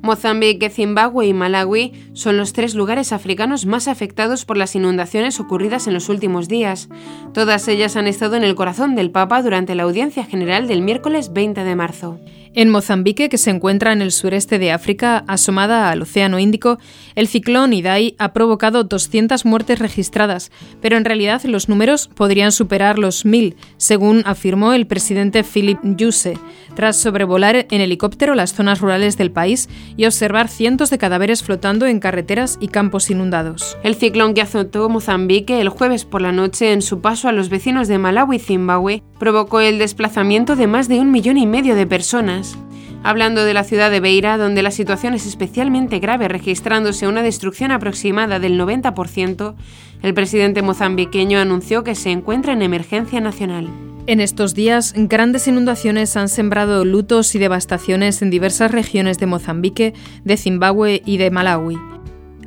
Mozambique, 0.08 0.70
Zimbabue 0.70 1.28
y 1.28 1.34
Malawi 1.34 1.92
son 2.14 2.38
los 2.38 2.54
tres 2.54 2.76
lugares 2.76 3.12
africanos 3.12 3.66
más 3.66 3.90
afectados 3.90 4.46
por 4.46 4.56
las 4.56 4.74
inundaciones 4.74 5.38
ocurridas 5.42 5.86
en 5.86 5.94
los 5.94 6.08
últimos 6.08 6.48
días. 6.48 6.88
Todas 7.34 7.68
ellas 7.68 7.98
han 7.98 8.08
estado 8.08 8.38
en 8.38 8.46
el 8.46 8.56
corazón 8.56 8.96
del 8.96 9.12
Papa 9.12 9.42
durante 9.42 9.76
la 9.76 9.84
audiencia 9.84 10.24
general 10.24 10.70
del 10.70 10.82
miércoles 10.82 11.34
20 11.34 11.62
de 11.62 11.76
marzo. 11.76 12.22
En 12.58 12.72
Mozambique, 12.72 13.30
que 13.30 13.38
se 13.38 13.52
encuentra 13.52 13.94
en 13.94 14.02
el 14.02 14.12
sureste 14.12 14.58
de 14.58 14.72
África, 14.72 15.24
asomada 15.28 15.92
al 15.92 16.02
Océano 16.02 16.40
Índico, 16.40 16.80
el 17.14 17.28
ciclón 17.28 17.72
Idai 17.72 18.16
ha 18.18 18.34
provocado 18.34 18.84
200 18.84 19.46
muertes 19.46 19.78
registradas, 19.78 20.52
pero 20.82 20.98
en 20.98 21.06
realidad 21.06 21.44
los 21.44 21.70
números 21.70 22.08
podrían 22.08 22.52
superar 22.52 22.98
los 22.98 23.28
1.000, 23.28 23.54
según 23.78 24.24
afirmó 24.26 24.74
el 24.74 24.88
presidente 24.88 25.44
Philip 25.44 25.78
Yuse, 25.84 26.34
tras 26.74 26.98
sobrevolar 26.98 27.68
en 27.70 27.80
helicóptero 27.80 28.34
las 28.34 28.56
zonas 28.56 28.82
rurales 28.82 29.18
del 29.18 29.30
país 29.30 29.70
y 29.96 30.08
observar 30.08 30.48
cientos 30.48 30.90
de 30.90 30.98
cadáveres 30.98 31.44
flotando 31.44 31.86
en 31.86 32.00
carreteras 32.00 32.58
y 32.60 32.70
campos 32.70 33.12
inundados. 33.12 33.78
El 33.84 33.94
ciclón 33.94 34.34
que 34.34 34.42
azotó 34.42 34.90
Mozambique 34.90 35.62
el 35.62 35.70
jueves 35.70 36.06
por 36.06 36.24
la 36.24 36.32
noche 36.32 36.74
en 36.74 36.82
su 36.82 37.02
paso 37.02 37.28
a 37.28 37.34
los 37.34 37.50
vecinos 37.50 37.88
de 37.88 38.00
Malawi 38.00 38.38
y 38.38 38.40
Zimbabue 38.40 39.04
provocó 39.20 39.60
el 39.60 39.80
desplazamiento 39.80 40.56
de 40.56 40.68
más 40.68 40.88
de 40.88 41.00
un 41.00 41.12
millón 41.12 41.38
y 41.38 41.48
medio 41.48 41.76
de 41.76 41.88
personas. 41.88 42.58
Hablando 43.04 43.46
de 43.46 43.54
la 43.54 43.64
ciudad 43.64 43.92
de 43.92 44.00
Beira, 44.00 44.38
donde 44.38 44.64
la 44.64 44.72
situación 44.72 45.14
es 45.14 45.26
especialmente 45.26 46.00
grave, 46.00 46.28
registrándose 46.28 47.08
una 47.08 47.22
destrucción 47.22 47.72
aproximada 47.72 48.40
del 48.40 48.60
90%, 48.60 49.56
el 50.02 50.14
presidente 50.14 50.62
mozambiqueño 50.62 51.40
anunció 51.40 51.84
que 51.84 51.96
se 51.96 52.12
encuentra 52.12 52.54
en 52.54 52.62
emergencia 52.62 53.22
nacional. 53.22 53.70
En 54.08 54.22
estos 54.22 54.54
días, 54.54 54.94
grandes 54.96 55.48
inundaciones 55.48 56.16
han 56.16 56.30
sembrado 56.30 56.86
lutos 56.86 57.36
y 57.36 57.40
devastaciones 57.40 58.22
en 58.22 58.30
diversas 58.30 58.72
regiones 58.72 59.20
de 59.20 59.26
Mozambique, 59.26 59.94
de 60.24 60.38
Zimbabue 60.38 61.02
y 61.06 61.18
de 61.18 61.30
Malawi. 61.30 61.78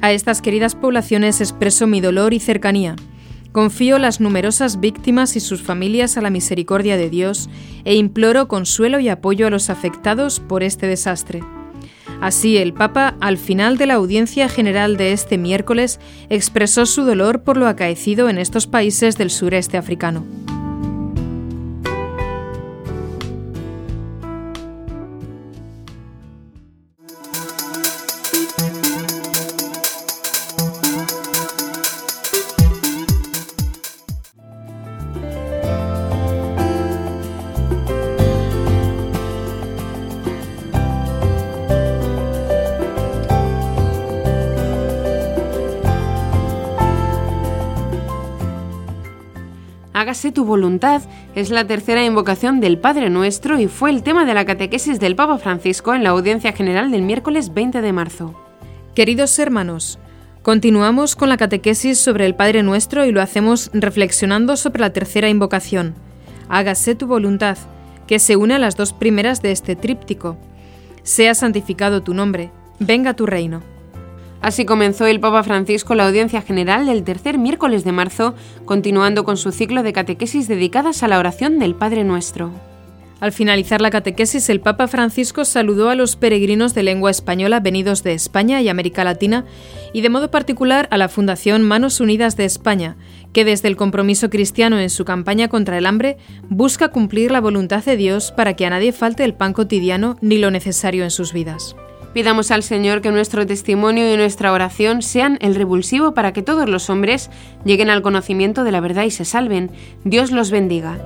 A 0.00 0.12
estas 0.12 0.40
queridas 0.40 0.74
poblaciones 0.74 1.42
expreso 1.42 1.86
mi 1.86 2.00
dolor 2.00 2.32
y 2.32 2.40
cercanía. 2.40 2.96
Confío 3.52 3.98
las 3.98 4.20
numerosas 4.20 4.78
víctimas 4.78 5.34
y 5.34 5.40
sus 5.40 5.62
familias 5.62 6.16
a 6.16 6.20
la 6.20 6.30
misericordia 6.30 6.96
de 6.96 7.10
Dios 7.10 7.50
e 7.84 7.96
imploro 7.96 8.46
consuelo 8.46 9.00
y 9.00 9.08
apoyo 9.08 9.48
a 9.48 9.50
los 9.50 9.70
afectados 9.70 10.38
por 10.38 10.62
este 10.62 10.86
desastre. 10.86 11.42
Así, 12.20 12.58
el 12.58 12.74
Papa, 12.74 13.16
al 13.20 13.38
final 13.38 13.76
de 13.76 13.86
la 13.86 13.94
audiencia 13.94 14.48
general 14.48 14.96
de 14.96 15.12
este 15.12 15.38
miércoles, 15.38 15.98
expresó 16.28 16.86
su 16.86 17.02
dolor 17.02 17.42
por 17.42 17.56
lo 17.56 17.66
acaecido 17.66 18.28
en 18.28 18.38
estos 18.38 18.66
países 18.66 19.16
del 19.16 19.30
sureste 19.30 19.78
africano. 19.78 20.24
Hágase 50.00 50.32
tu 50.32 50.46
voluntad 50.46 51.02
es 51.34 51.50
la 51.50 51.66
tercera 51.66 52.02
invocación 52.02 52.60
del 52.60 52.78
Padre 52.78 53.10
Nuestro 53.10 53.60
y 53.60 53.68
fue 53.68 53.90
el 53.90 54.02
tema 54.02 54.24
de 54.24 54.32
la 54.32 54.46
catequesis 54.46 54.98
del 54.98 55.14
Papa 55.14 55.36
Francisco 55.36 55.94
en 55.94 56.04
la 56.04 56.10
audiencia 56.10 56.52
general 56.52 56.90
del 56.90 57.02
miércoles 57.02 57.52
20 57.52 57.82
de 57.82 57.92
marzo. 57.92 58.34
Queridos 58.94 59.38
hermanos, 59.38 59.98
continuamos 60.40 61.16
con 61.16 61.28
la 61.28 61.36
catequesis 61.36 61.98
sobre 61.98 62.24
el 62.24 62.34
Padre 62.34 62.62
Nuestro 62.62 63.04
y 63.04 63.12
lo 63.12 63.20
hacemos 63.20 63.70
reflexionando 63.74 64.56
sobre 64.56 64.80
la 64.80 64.90
tercera 64.94 65.28
invocación. 65.28 65.94
Hágase 66.48 66.94
tu 66.94 67.06
voluntad, 67.06 67.58
que 68.06 68.18
se 68.18 68.36
une 68.36 68.54
a 68.54 68.58
las 68.58 68.76
dos 68.76 68.94
primeras 68.94 69.42
de 69.42 69.52
este 69.52 69.76
tríptico. 69.76 70.38
Sea 71.02 71.34
santificado 71.34 72.02
tu 72.02 72.14
nombre, 72.14 72.50
venga 72.78 73.12
tu 73.12 73.26
reino. 73.26 73.62
Así 74.40 74.64
comenzó 74.64 75.06
el 75.06 75.20
Papa 75.20 75.42
Francisco 75.42 75.94
la 75.94 76.06
audiencia 76.06 76.40
general 76.40 76.86
del 76.86 77.04
tercer 77.04 77.36
miércoles 77.36 77.84
de 77.84 77.92
marzo, 77.92 78.34
continuando 78.64 79.24
con 79.24 79.36
su 79.36 79.52
ciclo 79.52 79.82
de 79.82 79.92
catequesis 79.92 80.48
dedicadas 80.48 81.02
a 81.02 81.08
la 81.08 81.18
oración 81.18 81.58
del 81.58 81.74
Padre 81.74 82.04
Nuestro. 82.04 82.50
Al 83.20 83.32
finalizar 83.32 83.82
la 83.82 83.90
catequesis, 83.90 84.48
el 84.48 84.60
Papa 84.60 84.88
Francisco 84.88 85.44
saludó 85.44 85.90
a 85.90 85.94
los 85.94 86.16
peregrinos 86.16 86.72
de 86.72 86.82
lengua 86.82 87.10
española 87.10 87.60
venidos 87.60 88.02
de 88.02 88.14
España 88.14 88.62
y 88.62 88.70
América 88.70 89.04
Latina 89.04 89.44
y 89.92 90.00
de 90.00 90.08
modo 90.08 90.30
particular 90.30 90.88
a 90.90 90.96
la 90.96 91.10
Fundación 91.10 91.62
Manos 91.62 92.00
Unidas 92.00 92.38
de 92.38 92.46
España, 92.46 92.96
que 93.34 93.44
desde 93.44 93.68
el 93.68 93.76
compromiso 93.76 94.30
cristiano 94.30 94.80
en 94.80 94.88
su 94.88 95.04
campaña 95.04 95.48
contra 95.48 95.76
el 95.76 95.84
hambre 95.84 96.16
busca 96.48 96.88
cumplir 96.88 97.30
la 97.30 97.42
voluntad 97.42 97.84
de 97.84 97.98
Dios 97.98 98.32
para 98.32 98.54
que 98.54 98.64
a 98.64 98.70
nadie 98.70 98.92
falte 98.92 99.22
el 99.24 99.34
pan 99.34 99.52
cotidiano 99.52 100.16
ni 100.22 100.38
lo 100.38 100.50
necesario 100.50 101.04
en 101.04 101.10
sus 101.10 101.34
vidas. 101.34 101.76
Pidamos 102.12 102.50
al 102.50 102.62
Señor 102.62 103.02
que 103.02 103.12
nuestro 103.12 103.46
testimonio 103.46 104.12
y 104.12 104.16
nuestra 104.16 104.52
oración 104.52 105.02
sean 105.02 105.38
el 105.40 105.54
revulsivo 105.54 106.12
para 106.12 106.32
que 106.32 106.42
todos 106.42 106.68
los 106.68 106.90
hombres 106.90 107.30
lleguen 107.64 107.88
al 107.88 108.02
conocimiento 108.02 108.64
de 108.64 108.72
la 108.72 108.80
verdad 108.80 109.04
y 109.04 109.10
se 109.10 109.24
salven. 109.24 109.70
Dios 110.04 110.32
los 110.32 110.50
bendiga. 110.50 110.98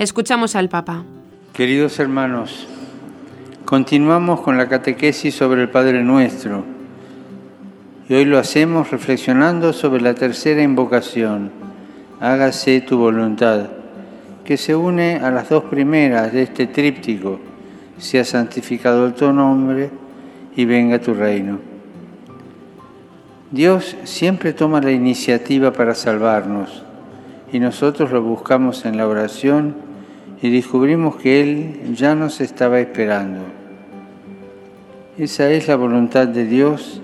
Escuchamos 0.00 0.56
al 0.56 0.70
Papa. 0.70 1.04
Queridos 1.52 2.00
hermanos, 2.00 2.66
continuamos 3.66 4.40
con 4.40 4.56
la 4.56 4.66
catequesis 4.66 5.34
sobre 5.34 5.60
el 5.60 5.68
Padre 5.68 6.02
Nuestro 6.02 6.64
y 8.08 8.14
hoy 8.14 8.24
lo 8.24 8.38
hacemos 8.38 8.90
reflexionando 8.90 9.74
sobre 9.74 10.00
la 10.00 10.14
tercera 10.14 10.62
invocación, 10.62 11.50
hágase 12.18 12.80
tu 12.80 12.96
voluntad, 12.96 13.66
que 14.42 14.56
se 14.56 14.74
une 14.74 15.16
a 15.16 15.30
las 15.30 15.50
dos 15.50 15.64
primeras 15.64 16.32
de 16.32 16.44
este 16.44 16.66
tríptico, 16.66 17.38
sea 17.98 18.24
santificado 18.24 19.12
tu 19.12 19.30
nombre 19.34 19.90
y 20.56 20.64
venga 20.64 20.98
tu 20.98 21.12
reino. 21.12 21.58
Dios 23.50 23.98
siempre 24.04 24.54
toma 24.54 24.80
la 24.80 24.92
iniciativa 24.92 25.74
para 25.74 25.94
salvarnos 25.94 26.84
y 27.52 27.60
nosotros 27.60 28.10
lo 28.10 28.22
buscamos 28.22 28.86
en 28.86 28.96
la 28.96 29.06
oración 29.06 29.89
y 30.42 30.50
descubrimos 30.50 31.16
que 31.16 31.40
Él 31.42 31.94
ya 31.94 32.14
nos 32.14 32.40
estaba 32.40 32.80
esperando. 32.80 33.40
Esa 35.18 35.50
es 35.50 35.68
la 35.68 35.76
voluntad 35.76 36.28
de 36.28 36.46
Dios 36.46 37.02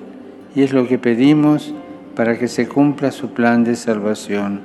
y 0.54 0.62
es 0.62 0.72
lo 0.72 0.88
que 0.88 0.98
pedimos 0.98 1.74
para 2.14 2.38
que 2.38 2.48
se 2.48 2.66
cumpla 2.66 3.12
su 3.12 3.30
plan 3.30 3.62
de 3.62 3.76
salvación. 3.76 4.60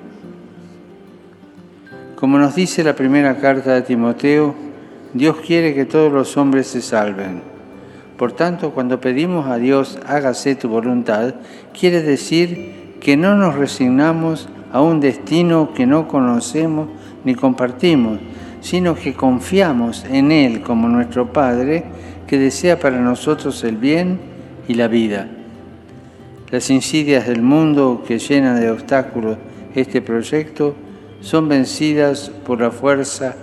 Como 2.16 2.38
nos 2.38 2.56
dice 2.56 2.84
la 2.84 2.96
primera 2.96 3.38
carta 3.38 3.74
de 3.74 3.82
Timoteo, 3.82 4.56
Dios 5.14 5.38
quiere 5.46 5.74
que 5.74 5.86
todos 5.86 6.14
los 6.14 6.38
hombres 6.38 6.68
se 6.68 6.82
salven. 6.82 7.42
Por 8.16 8.32
tanto, 8.32 8.72
cuando 8.72 9.02
pedimos 9.02 9.48
a 9.48 9.58
Dios, 9.58 10.00
hágase 10.06 10.56
tu 10.56 10.70
voluntad, 10.70 11.34
quiere 11.78 12.04
decir 12.04 12.96
que 13.02 13.18
no 13.18 13.36
nos 13.36 13.56
resignamos 13.56 14.48
a 14.72 14.80
un 14.80 15.00
destino 15.00 15.74
que 15.74 15.88
no 15.88 16.08
conocemos 16.08 16.88
ni 17.26 17.36
compartimos, 17.36 18.20
sino 18.62 18.96
que 18.96 19.14
confiamos 19.14 20.06
en 20.10 20.32
Él 20.32 20.62
como 20.62 20.88
nuestro 20.88 21.34
Padre, 21.34 21.84
que 22.28 22.38
desea 22.38 22.80
para 22.80 23.00
nosotros 23.00 23.64
el 23.64 23.78
bien 23.78 24.20
y 24.68 24.76
la 24.76 24.88
vida. 24.88 25.28
Las 26.50 26.70
insidias 26.70 27.28
del 27.28 27.42
mundo 27.42 28.04
que 28.08 28.20
llenan 28.20 28.60
de 28.60 28.72
obstáculos 28.72 29.38
este 29.76 30.02
proyecto 30.02 30.76
son 31.22 31.48
vencidas 31.50 32.32
por 32.46 32.60
la 32.62 32.72
fuerza 32.72 33.36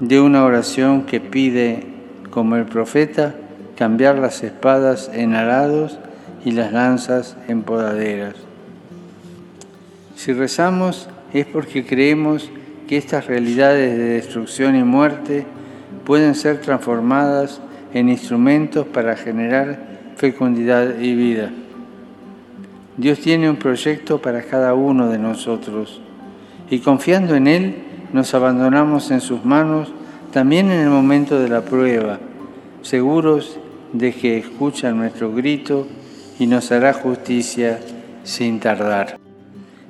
de 0.00 0.20
una 0.20 0.44
oración 0.44 1.02
que 1.02 1.20
pide, 1.20 1.86
como 2.30 2.56
el 2.56 2.64
profeta, 2.64 3.34
cambiar 3.76 4.18
las 4.18 4.42
espadas 4.42 5.10
en 5.12 5.34
arados 5.34 5.98
y 6.44 6.52
las 6.52 6.72
lanzas 6.72 7.36
en 7.48 7.62
podaderas. 7.62 8.34
Si 10.14 10.32
rezamos 10.32 11.08
es 11.32 11.46
porque 11.46 11.84
creemos 11.84 12.50
que 12.86 12.96
estas 12.96 13.26
realidades 13.26 13.96
de 13.96 14.04
destrucción 14.04 14.76
y 14.76 14.84
muerte 14.84 15.44
pueden 16.04 16.34
ser 16.34 16.60
transformadas 16.60 17.60
en 17.92 18.08
instrumentos 18.08 18.86
para 18.86 19.16
generar 19.16 19.78
fecundidad 20.16 20.98
y 20.98 21.14
vida. 21.14 21.50
Dios 22.96 23.18
tiene 23.18 23.50
un 23.50 23.56
proyecto 23.56 24.22
para 24.22 24.42
cada 24.42 24.74
uno 24.74 25.08
de 25.08 25.18
nosotros 25.18 26.00
y 26.70 26.78
confiando 26.78 27.34
en 27.34 27.46
Él 27.46 27.74
nos 28.12 28.34
abandonamos 28.34 29.10
en 29.10 29.20
sus 29.20 29.44
manos 29.44 29.92
también 30.32 30.70
en 30.70 30.80
el 30.80 30.88
momento 30.88 31.40
de 31.40 31.48
la 31.48 31.62
prueba, 31.62 32.18
seguros 32.82 33.58
de 33.92 34.12
que 34.12 34.38
escucha 34.38 34.92
nuestro 34.92 35.32
grito 35.32 35.86
y 36.38 36.46
nos 36.46 36.70
hará 36.72 36.92
justicia 36.92 37.80
sin 38.24 38.60
tardar. 38.60 39.18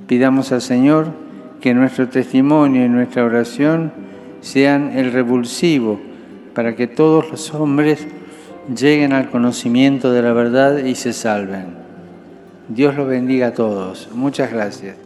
Pidamos 0.06 0.52
al 0.52 0.62
Señor 0.62 1.25
que 1.66 1.74
nuestro 1.74 2.08
testimonio 2.08 2.84
y 2.84 2.88
nuestra 2.88 3.24
oración 3.24 3.90
sean 4.40 4.96
el 4.96 5.10
revulsivo 5.10 5.98
para 6.54 6.76
que 6.76 6.86
todos 6.86 7.28
los 7.28 7.52
hombres 7.54 8.06
lleguen 8.72 9.12
al 9.12 9.30
conocimiento 9.30 10.12
de 10.12 10.22
la 10.22 10.32
verdad 10.32 10.78
y 10.78 10.94
se 10.94 11.12
salven. 11.12 11.74
Dios 12.68 12.94
los 12.94 13.08
bendiga 13.08 13.48
a 13.48 13.54
todos. 13.54 14.08
Muchas 14.14 14.52
gracias. 14.52 15.05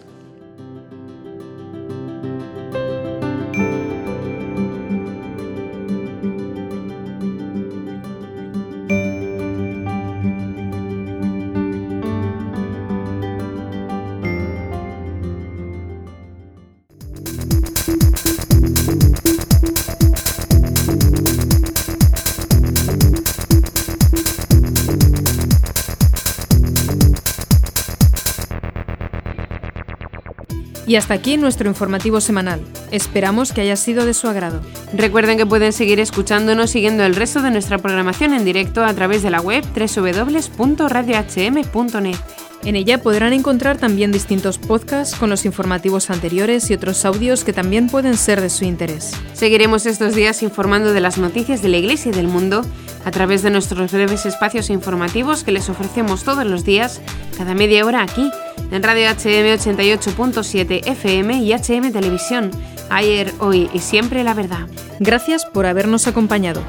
Y 30.86 30.96
hasta 30.96 31.14
aquí 31.14 31.36
nuestro 31.36 31.68
informativo 31.68 32.20
semanal. 32.20 32.60
Esperamos 32.90 33.52
que 33.52 33.60
haya 33.60 33.76
sido 33.76 34.04
de 34.06 34.14
su 34.14 34.26
agrado. 34.28 34.60
Recuerden 34.92 35.38
que 35.38 35.46
pueden 35.46 35.72
seguir 35.72 36.00
escuchándonos 36.00 36.70
siguiendo 36.70 37.04
el 37.04 37.14
resto 37.14 37.42
de 37.42 37.50
nuestra 37.50 37.78
programación 37.78 38.34
en 38.34 38.44
directo 38.44 38.84
a 38.84 38.92
través 38.94 39.22
de 39.22 39.30
la 39.30 39.40
web 39.40 39.64
www.radiohm.net. 39.74 42.16
En 42.62 42.76
ella 42.76 43.02
podrán 43.02 43.32
encontrar 43.32 43.78
también 43.78 44.12
distintos 44.12 44.58
podcasts 44.58 45.16
con 45.16 45.30
los 45.30 45.46
informativos 45.46 46.10
anteriores 46.10 46.70
y 46.70 46.74
otros 46.74 47.06
audios 47.06 47.42
que 47.42 47.54
también 47.54 47.88
pueden 47.88 48.18
ser 48.18 48.42
de 48.42 48.50
su 48.50 48.64
interés. 48.64 49.12
Seguiremos 49.32 49.86
estos 49.86 50.14
días 50.14 50.42
informando 50.42 50.92
de 50.92 51.00
las 51.00 51.16
noticias 51.16 51.62
de 51.62 51.70
la 51.70 51.78
Iglesia 51.78 52.12
y 52.12 52.14
del 52.14 52.28
mundo 52.28 52.62
a 53.04 53.10
través 53.10 53.42
de 53.42 53.50
nuestros 53.50 53.92
breves 53.92 54.26
espacios 54.26 54.70
informativos 54.70 55.44
que 55.44 55.52
les 55.52 55.68
ofrecemos 55.68 56.24
todos 56.24 56.44
los 56.44 56.64
días, 56.64 57.00
cada 57.36 57.54
media 57.54 57.84
hora 57.84 58.02
aquí, 58.02 58.30
en 58.70 58.82
Radio 58.82 59.08
HM 59.08 59.58
88.7 59.58 60.86
FM 60.86 61.38
y 61.38 61.52
HM 61.52 61.92
Televisión. 61.92 62.50
Ayer, 62.90 63.32
hoy 63.38 63.70
y 63.72 63.78
siempre 63.78 64.24
la 64.24 64.34
verdad. 64.34 64.66
Gracias 64.98 65.46
por 65.46 65.66
habernos 65.66 66.06
acompañado. 66.06 66.62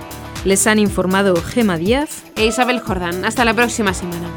Les 0.46 0.66
han 0.68 0.80
informado 0.80 1.36
Gema 1.36 1.78
Díaz 1.78 2.24
e 2.36 2.46
Isabel 2.46 2.80
Jordán. 2.80 3.26
Hasta 3.26 3.46
la 3.46 3.54
próxima 3.54 3.94
semana. 3.94 4.28